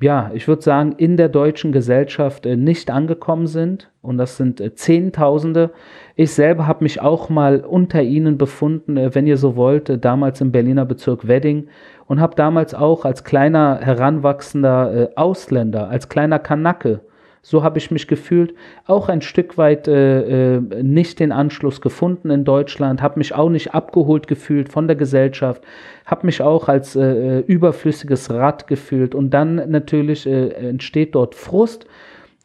ja, 0.00 0.30
ich 0.32 0.48
würde 0.48 0.62
sagen, 0.62 0.94
in 0.96 1.18
der 1.18 1.28
deutschen 1.28 1.72
Gesellschaft 1.72 2.46
nicht 2.46 2.90
angekommen 2.90 3.46
sind. 3.46 3.90
Und 4.00 4.16
das 4.16 4.38
sind 4.38 4.62
Zehntausende. 4.78 5.70
Ich 6.14 6.32
selber 6.32 6.66
habe 6.66 6.82
mich 6.82 7.02
auch 7.02 7.28
mal 7.28 7.60
unter 7.60 8.02
ihnen 8.02 8.38
befunden, 8.38 8.96
wenn 9.14 9.26
ihr 9.26 9.36
so 9.36 9.54
wollt, 9.54 10.02
damals 10.02 10.40
im 10.40 10.52
Berliner 10.52 10.86
Bezirk 10.86 11.28
Wedding. 11.28 11.68
Und 12.06 12.20
habe 12.20 12.36
damals 12.36 12.72
auch 12.74 13.04
als 13.04 13.24
kleiner, 13.24 13.80
heranwachsender 13.82 14.94
äh, 14.94 15.08
Ausländer, 15.16 15.88
als 15.88 16.08
kleiner 16.08 16.38
Kanacke, 16.38 17.00
so 17.46 17.62
habe 17.62 17.78
ich 17.78 17.92
mich 17.92 18.08
gefühlt, 18.08 18.54
auch 18.86 19.08
ein 19.08 19.22
Stück 19.22 19.56
weit 19.56 19.86
äh, 19.86 20.56
äh, 20.56 20.82
nicht 20.82 21.20
den 21.20 21.30
Anschluss 21.30 21.80
gefunden 21.80 22.28
in 22.30 22.44
Deutschland, 22.44 23.00
habe 23.02 23.20
mich 23.20 23.36
auch 23.36 23.50
nicht 23.50 23.72
abgeholt 23.72 24.26
gefühlt 24.26 24.68
von 24.68 24.88
der 24.88 24.96
Gesellschaft, 24.96 25.62
habe 26.06 26.26
mich 26.26 26.42
auch 26.42 26.68
als 26.68 26.96
äh, 26.96 27.02
äh, 27.02 27.40
überflüssiges 27.46 28.30
Rad 28.30 28.66
gefühlt 28.66 29.14
und 29.14 29.30
dann 29.30 29.70
natürlich 29.70 30.26
äh, 30.26 30.48
entsteht 30.70 31.14
dort 31.14 31.36
Frust 31.36 31.86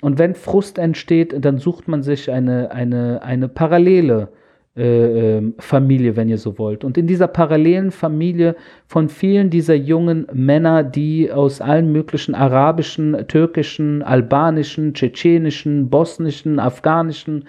und 0.01 0.19
wenn 0.19 0.35
Frust 0.35 0.77
entsteht, 0.77 1.33
dann 1.43 1.57
sucht 1.57 1.87
man 1.87 2.03
sich 2.03 2.29
eine, 2.29 2.69
eine, 2.69 3.23
eine 3.23 3.47
parallele 3.47 4.29
Familie, 4.73 6.15
wenn 6.15 6.29
ihr 6.29 6.37
so 6.37 6.57
wollt. 6.57 6.85
Und 6.85 6.97
in 6.97 7.05
dieser 7.05 7.27
parallelen 7.27 7.91
Familie 7.91 8.55
von 8.87 9.09
vielen 9.09 9.49
dieser 9.49 9.75
jungen 9.75 10.27
Männer, 10.31 10.81
die 10.83 11.29
aus 11.29 11.59
allen 11.59 11.91
möglichen 11.91 12.35
arabischen, 12.35 13.27
türkischen, 13.27 14.01
albanischen, 14.01 14.93
tschetschenischen, 14.93 15.89
bosnischen, 15.89 16.57
afghanischen 16.57 17.43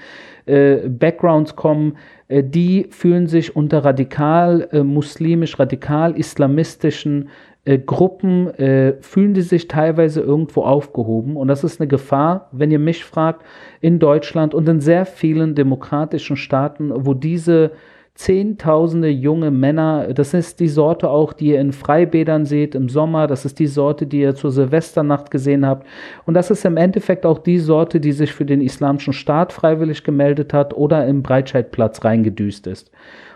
äh, 0.47 0.89
Backgrounds 0.89 1.55
kommen, 1.55 1.97
äh, 2.27 2.43
die 2.43 2.87
fühlen 2.91 3.29
sich 3.29 3.55
unter 3.55 3.85
radikal 3.85 4.69
äh, 4.73 4.83
muslimisch, 4.83 5.59
radikal 5.59 6.17
islamistischen 6.17 7.29
äh, 7.65 7.79
Gruppen 7.79 8.49
äh, 8.55 8.95
fühlen 9.01 9.35
die 9.35 9.43
sich 9.43 9.69
teilweise 9.69 10.21
irgendwo 10.21 10.63
aufgehoben. 10.63 11.37
Und 11.37 11.49
das 11.49 11.65
ist 11.65 11.81
eine 11.81 11.89
Gefahr, 11.89 12.49
wenn 12.53 12.71
ihr 12.71 12.79
mich 12.79 13.05
fragt, 13.05 13.45
in 13.81 13.99
Deutschland 13.99 14.55
und 14.55 14.69
in 14.69 14.81
sehr 14.81 15.07
vielen 15.07 15.55
demokratischen 15.55 16.37
Staaten, 16.37 16.93
wo 16.95 17.15
diese 17.15 17.73
Zehntausende 18.15 19.09
junge 19.09 19.51
Männer, 19.51 20.13
das 20.13 20.35
ist 20.35 20.61
die 20.61 20.69
Sorte 20.69 21.09
auch, 21.09 21.33
die 21.33 21.47
ihr 21.47 21.61
in 21.61 21.73
Freibädern 21.73 22.45
seht 22.45 22.75
im 22.75 22.91
Sommer, 22.91 23.27
das 23.27 23.47
ist 23.47 23.59
die 23.59 23.67
Sorte, 23.67 24.07
die 24.07 24.21
ihr 24.21 24.35
zur 24.35 24.51
Silvesternacht 24.51 25.31
gesehen 25.31 25.65
habt. 25.65 25.87
Und 26.27 26.35
das 26.35 26.51
ist 26.51 26.67
im 26.67 26.77
Endeffekt 26.77 27.25
auch 27.25 27.39
die 27.39 27.59
Sorte, 27.59 28.01
die 28.01 28.13
sich 28.13 28.33
für 28.33 28.45
den 28.45 28.61
Islamischen 28.61 29.15
Staat 29.15 29.53
freiwillig 29.53 30.05
gemeldet 30.05 30.53
hat 30.53 30.75
oder 30.75 31.07
im 31.07 31.23
Breitscheidplatz 31.23 32.05
reingedüst 32.05 32.67
ist. 32.67 32.91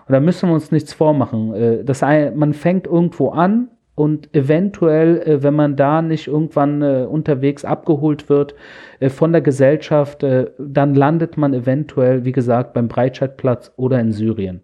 Und 0.08 0.12
da 0.12 0.20
müssen 0.20 0.50
wir 0.50 0.54
uns 0.54 0.70
nichts 0.70 0.92
vormachen. 0.92 1.54
Äh, 1.54 1.84
das, 1.84 2.02
man 2.02 2.52
fängt 2.52 2.86
irgendwo 2.86 3.30
an, 3.30 3.68
und 3.96 4.34
eventuell, 4.34 5.22
äh, 5.22 5.42
wenn 5.42 5.54
man 5.54 5.74
da 5.74 6.02
nicht 6.02 6.28
irgendwann 6.28 6.82
äh, 6.82 7.06
unterwegs 7.10 7.64
abgeholt 7.64 8.28
wird 8.28 8.54
äh, 9.00 9.08
von 9.08 9.32
der 9.32 9.40
Gesellschaft, 9.40 10.24
dann 10.58 10.94
landet 10.94 11.36
man 11.36 11.54
eventuell, 11.54 12.24
wie 12.24 12.32
gesagt, 12.32 12.74
beim 12.74 12.88
Breitscheidplatz 12.88 13.72
oder 13.76 13.98
in 13.98 14.12
Syrien. 14.12 14.60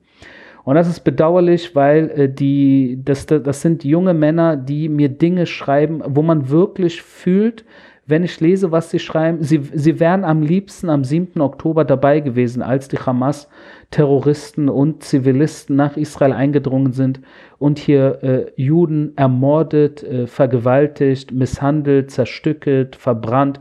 Und 0.64 0.76
das 0.76 0.86
ist 0.86 1.00
bedauerlich, 1.00 1.74
weil 1.74 2.28
die, 2.28 3.00
das, 3.04 3.26
das 3.26 3.62
sind 3.62 3.84
junge 3.84 4.14
Männer, 4.14 4.56
die 4.56 4.88
mir 4.88 5.08
Dinge 5.08 5.46
schreiben, 5.46 6.02
wo 6.06 6.22
man 6.22 6.50
wirklich 6.50 7.02
fühlt, 7.02 7.64
wenn 8.06 8.22
ich 8.22 8.38
lese, 8.40 8.70
was 8.70 8.90
sie 8.90 8.98
schreiben, 8.98 9.42
sie, 9.42 9.60
sie 9.72 9.98
wären 9.98 10.24
am 10.24 10.42
liebsten 10.42 10.90
am 10.90 11.04
7. 11.04 11.40
Oktober 11.40 11.84
dabei 11.84 12.20
gewesen, 12.20 12.62
als 12.62 12.88
die 12.88 12.98
Hamas 12.98 13.48
Terroristen 13.92 14.68
und 14.68 15.04
Zivilisten 15.04 15.76
nach 15.76 15.96
Israel 15.96 16.32
eingedrungen 16.32 16.92
sind 16.92 17.20
und 17.58 17.78
hier 17.78 18.18
äh, 18.22 18.52
Juden 18.56 19.12
ermordet, 19.16 20.02
äh, 20.02 20.26
vergewaltigt, 20.26 21.30
misshandelt, 21.30 22.10
zerstückelt, 22.10 22.96
verbrannt. 22.96 23.60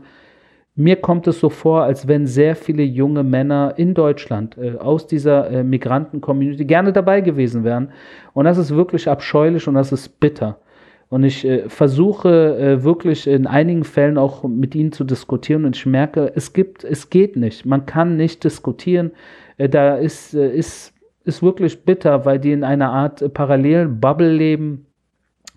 Mir 0.74 0.96
kommt 0.96 1.28
es 1.28 1.38
so 1.38 1.50
vor, 1.50 1.82
als 1.82 2.08
wenn 2.08 2.26
sehr 2.26 2.56
viele 2.56 2.82
junge 2.82 3.22
Männer 3.22 3.74
in 3.76 3.92
Deutschland 3.92 4.56
äh, 4.56 4.78
aus 4.78 5.06
dieser 5.06 5.50
äh, 5.50 5.62
Migranten-Community 5.62 6.64
gerne 6.64 6.92
dabei 6.92 7.20
gewesen 7.20 7.62
wären. 7.62 7.92
Und 8.32 8.46
das 8.46 8.56
ist 8.56 8.74
wirklich 8.74 9.08
abscheulich 9.08 9.68
und 9.68 9.74
das 9.74 9.92
ist 9.92 10.18
bitter. 10.18 10.58
Und 11.10 11.24
ich 11.24 11.44
äh, 11.44 11.68
versuche 11.68 12.56
äh, 12.56 12.84
wirklich 12.84 13.26
in 13.26 13.46
einigen 13.46 13.84
Fällen 13.84 14.16
auch 14.16 14.44
mit 14.44 14.74
ihnen 14.74 14.92
zu 14.92 15.04
diskutieren 15.04 15.66
und 15.66 15.76
ich 15.76 15.84
merke, 15.84 16.32
es 16.34 16.54
gibt, 16.54 16.84
es 16.84 17.10
geht 17.10 17.36
nicht. 17.36 17.66
Man 17.66 17.84
kann 17.84 18.16
nicht 18.16 18.42
diskutieren. 18.44 19.10
Äh, 19.56 19.68
da 19.68 19.96
ist, 19.96 20.34
äh, 20.34 20.54
ist, 20.54 20.92
ist 21.24 21.42
wirklich 21.42 21.84
bitter, 21.84 22.24
weil 22.24 22.38
die 22.38 22.52
in 22.52 22.64
einer 22.64 22.90
Art 22.90 23.22
äh, 23.22 23.28
parallelen 23.28 24.00
Bubble 24.00 24.32
leben, 24.32 24.86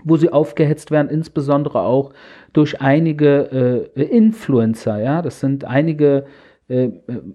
wo 0.03 0.17
sie 0.17 0.31
aufgehetzt 0.31 0.91
werden, 0.91 1.09
insbesondere 1.09 1.81
auch 1.81 2.13
durch 2.53 2.81
einige 2.81 3.89
äh, 3.95 4.03
Influencer. 4.03 5.01
Ja, 5.01 5.21
das 5.21 5.39
sind 5.39 5.65
einige 5.65 6.25
äh, 6.67 6.89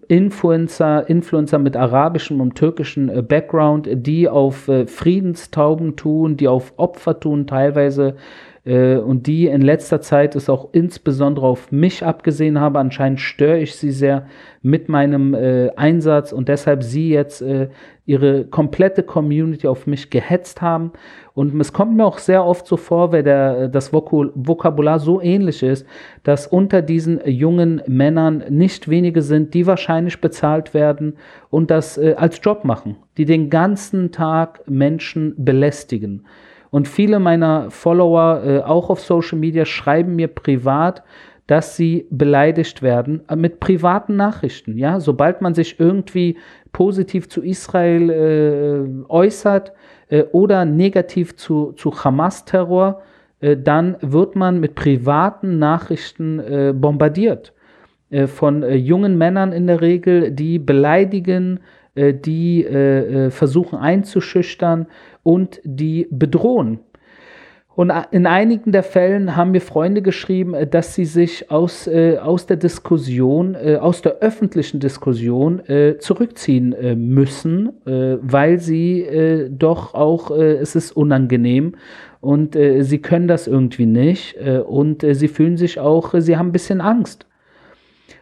Influencer, 0.09 1.09
Influencer 1.09 1.59
mit 1.59 1.77
arabischem 1.77 2.41
und 2.41 2.55
türkischem 2.55 3.09
äh, 3.09 3.23
Background, 3.23 3.89
die 3.93 4.29
auf 4.29 4.71
Friedenstauben 4.87 5.97
tun, 5.97 6.37
die 6.37 6.49
auf 6.49 6.75
Opfer 6.77 7.19
tun, 7.19 7.47
teilweise 7.47 8.17
und 8.65 9.27
die 9.27 9.47
in 9.47 9.63
letzter 9.63 10.01
Zeit 10.01 10.37
es 10.37 10.51
auch 10.51 10.69
insbesondere 10.73 11.47
auf 11.47 11.73
mich 11.73 12.05
abgesehen 12.05 12.61
habe. 12.61 12.79
Anscheinend 12.79 13.21
störe 13.21 13.59
ich 13.59 13.75
sie 13.75 13.91
sehr 13.91 14.27
mit 14.63 14.89
meinem 14.89 15.33
äh, 15.33 15.71
Einsatz 15.77 16.33
und 16.33 16.49
deshalb 16.49 16.83
sie 16.83 17.09
jetzt 17.09 17.41
äh, 17.41 17.69
ihre 18.05 18.45
komplette 18.45 19.03
Community 19.03 19.67
auf 19.67 19.87
mich 19.87 20.11
gehetzt 20.11 20.61
haben. 20.61 20.93
Und 21.33 21.59
es 21.61 21.73
kommt 21.73 21.97
mir 21.97 22.05
auch 22.05 22.19
sehr 22.19 22.45
oft 22.45 22.67
so 22.67 22.77
vor, 22.77 23.13
weil 23.13 23.23
der, 23.23 23.69
das 23.69 23.93
Vokabular 23.93 24.99
so 24.99 25.23
ähnlich 25.23 25.63
ist, 25.63 25.87
dass 26.23 26.47
unter 26.47 26.83
diesen 26.83 27.21
jungen 27.25 27.81
Männern 27.87 28.45
nicht 28.51 28.89
wenige 28.89 29.23
sind, 29.23 29.55
die 29.55 29.67
wahrscheinlich 29.67 30.21
bezahlt 30.21 30.75
werden 30.75 31.17
und 31.49 31.71
das 31.71 31.97
äh, 31.97 32.15
als 32.19 32.41
Job 32.43 32.65
machen, 32.65 32.97
die 33.17 33.25
den 33.25 33.49
ganzen 33.49 34.13
Tag 34.13 34.69
Menschen 34.69 35.35
belästigen. 35.39 36.27
Und 36.71 36.89
viele 36.89 37.19
meiner 37.19 37.71
Follower, 37.71 38.43
äh, 38.45 38.59
auch 38.61 38.91
auf 38.91 39.01
Social 39.01 39.39
Media, 39.39 39.65
schreiben 39.65 40.17
mir 40.17 40.29
privat, 40.29 41.03
dass 41.51 41.77
sie 41.77 42.07
beleidigt 42.11 42.81
werden 42.81 43.23
äh, 43.29 43.35
mit 43.35 43.59
privaten 43.59 44.15
Nachrichten. 44.15 44.79
Ja, 44.79 45.01
sobald 45.01 45.43
man 45.43 45.53
sich 45.53 45.81
irgendwie 45.81 46.37
positiv 46.73 47.29
zu 47.29 47.43
Israel 47.43 48.11
äh, 48.11 49.05
äußert 49.09 49.73
äh, 50.11 50.23
oder 50.31 50.65
negativ 50.65 51.37
zu, 51.37 51.73
zu 51.73 51.93
Hamas-Terror, 51.93 53.03
äh, 53.41 53.57
dann 53.57 53.97
wird 54.01 54.37
man 54.37 54.61
mit 54.61 54.77
privaten 54.77 55.59
Nachrichten 55.59 56.39
äh, 56.39 56.73
bombardiert. 56.75 57.53
von 58.27 58.65
jungen 58.69 59.19
Männern 59.19 59.53
in 59.53 59.69
der 59.69 59.81
Regel, 59.81 60.33
die 60.33 60.59
beleidigen, 60.59 61.61
die 61.95 62.67
versuchen 63.31 63.79
einzuschüchtern 63.79 64.89
und 65.23 65.61
die 65.65 66.07
bedrohen. 66.11 66.81
Und 67.81 67.91
in 68.11 68.27
einigen 68.27 68.73
der 68.73 68.83
Fällen 68.83 69.37
haben 69.37 69.53
mir 69.53 69.63
Freunde 69.63 70.03
geschrieben, 70.03 70.53
äh, 70.53 70.67
dass 70.67 70.95
sie 70.95 71.07
sich 71.07 71.51
aus, 71.51 71.87
äh, 71.87 72.19
aus 72.19 72.45
der 72.45 72.59
Diskussion, 72.59 73.55
äh, 73.55 73.77
aus 73.77 74.03
der 74.03 74.19
öffentlichen 74.19 74.81
Diskussion 74.81 75.61
äh, 75.67 75.97
zurückziehen 75.99 76.75
äh, 76.75 76.95
müssen, 76.95 77.71
äh, 77.87 78.19
weil 78.21 78.59
sie 78.59 79.07
doch 79.51 79.95
auch, 79.95 80.31
es 80.31 80.77
ist 80.77 80.93
unangenehm 80.93 81.75
und 82.21 82.55
sie 82.55 82.99
können 82.99 83.29
das 83.29 83.47
irgendwie 83.47 83.87
nicht 83.87 84.37
und 84.37 85.03
sie 85.03 85.29
fühlen 85.29 85.57
sich 85.57 85.79
auch, 85.79 86.13
sie 86.19 86.37
haben 86.37 86.49
ein 86.49 86.53
bisschen 86.53 86.81
Angst. 86.81 87.27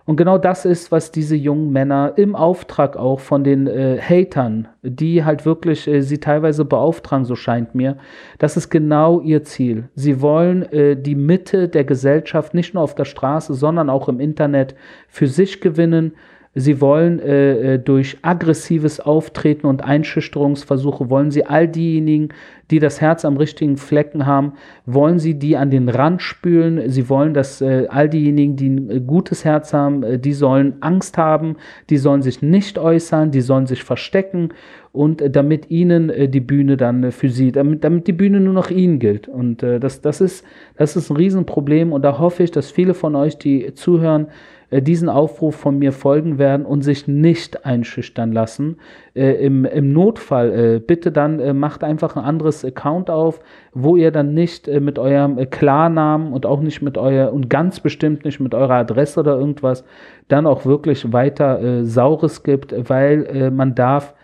Und 0.08 0.16
genau 0.16 0.38
das 0.38 0.64
ist, 0.64 0.90
was 0.90 1.12
diese 1.12 1.36
jungen 1.36 1.70
Männer 1.70 2.14
im 2.16 2.34
Auftrag 2.34 2.96
auch 2.96 3.20
von 3.20 3.44
den 3.44 3.66
äh, 3.66 3.98
Hatern, 4.00 4.66
die 4.80 5.22
halt 5.22 5.44
wirklich 5.44 5.86
äh, 5.86 6.00
sie 6.00 6.16
teilweise 6.16 6.64
beauftragen, 6.64 7.26
so 7.26 7.36
scheint 7.36 7.74
mir, 7.74 7.98
das 8.38 8.56
ist 8.56 8.70
genau 8.70 9.20
ihr 9.20 9.44
Ziel. 9.44 9.90
Sie 9.94 10.22
wollen 10.22 10.62
äh, 10.72 10.96
die 10.96 11.14
Mitte 11.14 11.68
der 11.68 11.84
Gesellschaft 11.84 12.54
nicht 12.54 12.72
nur 12.72 12.84
auf 12.84 12.94
der 12.94 13.04
Straße, 13.04 13.52
sondern 13.52 13.90
auch 13.90 14.08
im 14.08 14.18
Internet 14.18 14.74
für 15.08 15.26
sich 15.26 15.60
gewinnen. 15.60 16.14
Sie 16.58 16.80
wollen 16.80 17.20
äh, 17.20 17.74
äh, 17.74 17.78
durch 17.78 18.18
aggressives 18.22 18.98
Auftreten 18.98 19.66
und 19.66 19.84
Einschüchterungsversuche, 19.84 21.08
wollen 21.08 21.30
sie 21.30 21.46
all 21.46 21.68
diejenigen, 21.68 22.30
die 22.72 22.80
das 22.80 23.00
Herz 23.00 23.24
am 23.24 23.36
richtigen 23.36 23.76
Flecken 23.76 24.26
haben, 24.26 24.54
wollen 24.84 25.20
sie 25.20 25.38
die 25.38 25.56
an 25.56 25.70
den 25.70 25.88
Rand 25.88 26.20
spülen. 26.20 26.90
Sie 26.90 27.08
wollen, 27.08 27.32
dass 27.32 27.60
äh, 27.60 27.86
all 27.88 28.08
diejenigen, 28.08 28.56
die 28.56 28.68
ein 28.70 28.90
äh, 28.90 29.00
gutes 29.00 29.44
Herz 29.44 29.72
haben, 29.72 30.02
äh, 30.02 30.18
die 30.18 30.32
sollen 30.32 30.74
Angst 30.80 31.16
haben, 31.16 31.56
die 31.90 31.96
sollen 31.96 32.22
sich 32.22 32.42
nicht 32.42 32.76
äußern, 32.76 33.30
die 33.30 33.40
sollen 33.40 33.66
sich 33.66 33.84
verstecken 33.84 34.48
und 34.90 35.22
äh, 35.22 35.30
damit 35.30 35.70
ihnen 35.70 36.10
die 36.30 36.40
Bühne 36.40 36.76
dann 36.76 37.12
für 37.12 37.28
sie, 37.28 37.52
damit, 37.52 37.84
damit 37.84 38.08
die 38.08 38.12
Bühne 38.12 38.40
nur 38.40 38.54
noch 38.54 38.70
ihnen 38.70 38.98
gilt. 38.98 39.28
Und 39.28 39.62
das, 39.62 40.00
das, 40.00 40.20
ist, 40.20 40.44
das 40.76 40.96
ist 40.96 41.10
ein 41.10 41.16
Riesenproblem 41.16 41.92
und 41.92 42.02
da 42.02 42.18
hoffe 42.18 42.42
ich, 42.42 42.50
dass 42.50 42.70
viele 42.70 42.94
von 42.94 43.14
euch, 43.14 43.38
die 43.38 43.74
zuhören, 43.74 44.26
diesen 44.70 45.08
Aufruf 45.08 45.56
von 45.56 45.78
mir 45.78 45.92
folgen 45.92 46.38
werden 46.38 46.66
und 46.66 46.82
sich 46.82 47.08
nicht 47.08 47.64
einschüchtern 47.64 48.32
lassen. 48.32 48.76
Im, 49.14 49.64
Im 49.64 49.92
Notfall 49.94 50.80
bitte 50.80 51.10
dann 51.10 51.58
macht 51.58 51.82
einfach 51.82 52.16
ein 52.16 52.24
anderes 52.24 52.64
Account 52.64 53.08
auf, 53.08 53.40
wo 53.80 53.96
ihr 53.96 54.10
dann 54.10 54.34
nicht 54.34 54.68
äh, 54.68 54.80
mit 54.80 54.98
eurem 54.98 55.38
äh, 55.38 55.46
Klarnamen 55.46 56.32
und 56.32 56.46
auch 56.46 56.60
nicht 56.60 56.82
mit 56.82 56.98
euer 56.98 57.32
und 57.32 57.48
ganz 57.48 57.80
bestimmt 57.80 58.24
nicht 58.24 58.40
mit 58.40 58.54
eurer 58.54 58.74
Adresse 58.74 59.20
oder 59.20 59.38
irgendwas 59.38 59.84
dann 60.28 60.46
auch 60.46 60.64
wirklich 60.66 61.12
weiter 61.12 61.60
äh, 61.60 61.84
Saures 61.84 62.42
gibt, 62.42 62.74
weil 62.88 63.26
äh, 63.26 63.50
man 63.50 63.74
darf 63.74 64.14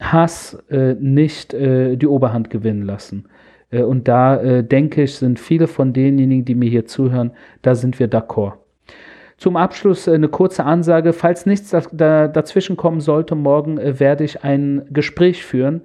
Hass 0.00 0.58
äh, 0.70 0.94
nicht 0.94 1.54
äh, 1.54 1.96
die 1.96 2.06
Oberhand 2.06 2.50
gewinnen 2.50 2.82
lassen. 2.82 3.24
und 3.70 4.06
da 4.06 4.60
denke 4.60 5.04
ich, 5.04 5.14
sind 5.14 5.40
viele 5.40 5.66
von 5.66 5.94
denjenigen, 5.94 6.44
die 6.44 6.54
mir 6.54 6.68
hier 6.68 6.84
zuhören, 6.84 7.30
da 7.62 7.74
sind 7.74 7.98
wir 7.98 8.06
d'accord. 8.06 8.61
Zum 9.42 9.56
Abschluss 9.56 10.06
eine 10.06 10.28
kurze 10.28 10.62
Ansage. 10.62 11.12
Falls 11.12 11.46
nichts 11.46 11.70
dazwischen 11.70 12.76
kommen 12.76 13.00
sollte, 13.00 13.34
morgen 13.34 13.76
werde 13.98 14.22
ich 14.22 14.44
ein 14.44 14.86
Gespräch 14.90 15.44
führen 15.44 15.80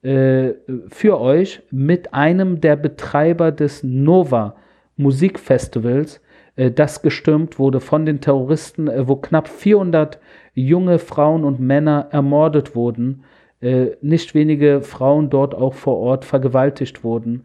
äh, 0.00 0.52
für 0.88 1.20
euch 1.20 1.60
mit 1.70 2.14
einem 2.14 2.62
der 2.62 2.76
Betreiber 2.76 3.52
des 3.52 3.82
Nova 3.82 4.56
Musikfestivals, 4.96 6.22
äh, 6.56 6.70
das 6.70 7.02
gestürmt 7.02 7.58
wurde 7.58 7.80
von 7.80 8.06
den 8.06 8.22
Terroristen, 8.22 8.88
äh, 8.88 9.06
wo 9.06 9.16
knapp 9.16 9.46
400 9.46 10.18
junge 10.54 10.98
Frauen 10.98 11.44
und 11.44 11.60
Männer 11.60 12.08
ermordet 12.12 12.74
wurden, 12.74 13.24
äh, 13.60 13.88
nicht 14.00 14.34
wenige 14.34 14.80
Frauen 14.80 15.28
dort 15.28 15.54
auch 15.54 15.74
vor 15.74 15.98
Ort 15.98 16.24
vergewaltigt 16.24 17.04
wurden 17.04 17.44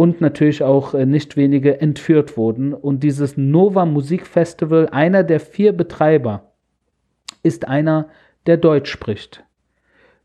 und 0.00 0.22
natürlich 0.22 0.62
auch 0.62 0.94
äh, 0.94 1.04
nicht 1.04 1.36
wenige 1.36 1.82
entführt 1.82 2.38
wurden. 2.38 2.72
Und 2.72 3.02
dieses 3.02 3.36
Nova 3.36 3.84
Musikfestival, 3.84 4.88
einer 4.88 5.24
der 5.24 5.40
vier 5.40 5.74
Betreiber, 5.74 6.54
ist 7.42 7.68
einer, 7.68 8.08
der 8.46 8.56
Deutsch 8.56 8.90
spricht 8.90 9.44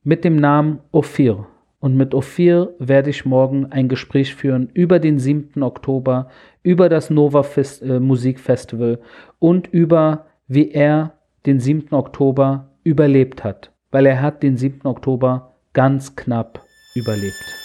mit 0.01 0.23
dem 0.23 0.37
Namen 0.37 0.79
Ophir. 0.93 1.47
Und 1.81 1.97
mit 1.97 2.13
Ophir 2.13 2.73
werde 2.79 3.09
ich 3.09 3.25
morgen 3.25 3.65
ein 3.65 3.89
Gespräch 3.89 4.33
führen 4.33 4.69
über 4.73 4.99
den 4.99 5.19
7. 5.19 5.61
Oktober, 5.61 6.29
über 6.63 6.87
das 6.87 7.09
Nova 7.09 7.43
Fest, 7.43 7.81
äh, 7.81 7.99
Musikfestival 7.99 9.01
und 9.39 9.67
über, 9.67 10.27
wie 10.47 10.71
er 10.71 11.17
den 11.45 11.59
7. 11.59 11.93
Oktober 11.93 12.69
überlebt 12.85 13.43
hat. 13.43 13.73
Weil 13.91 14.05
er 14.05 14.21
hat 14.21 14.41
den 14.41 14.55
7. 14.55 14.85
Oktober 14.85 15.55
ganz 15.73 16.15
knapp 16.15 16.63
überlebt. 16.95 17.64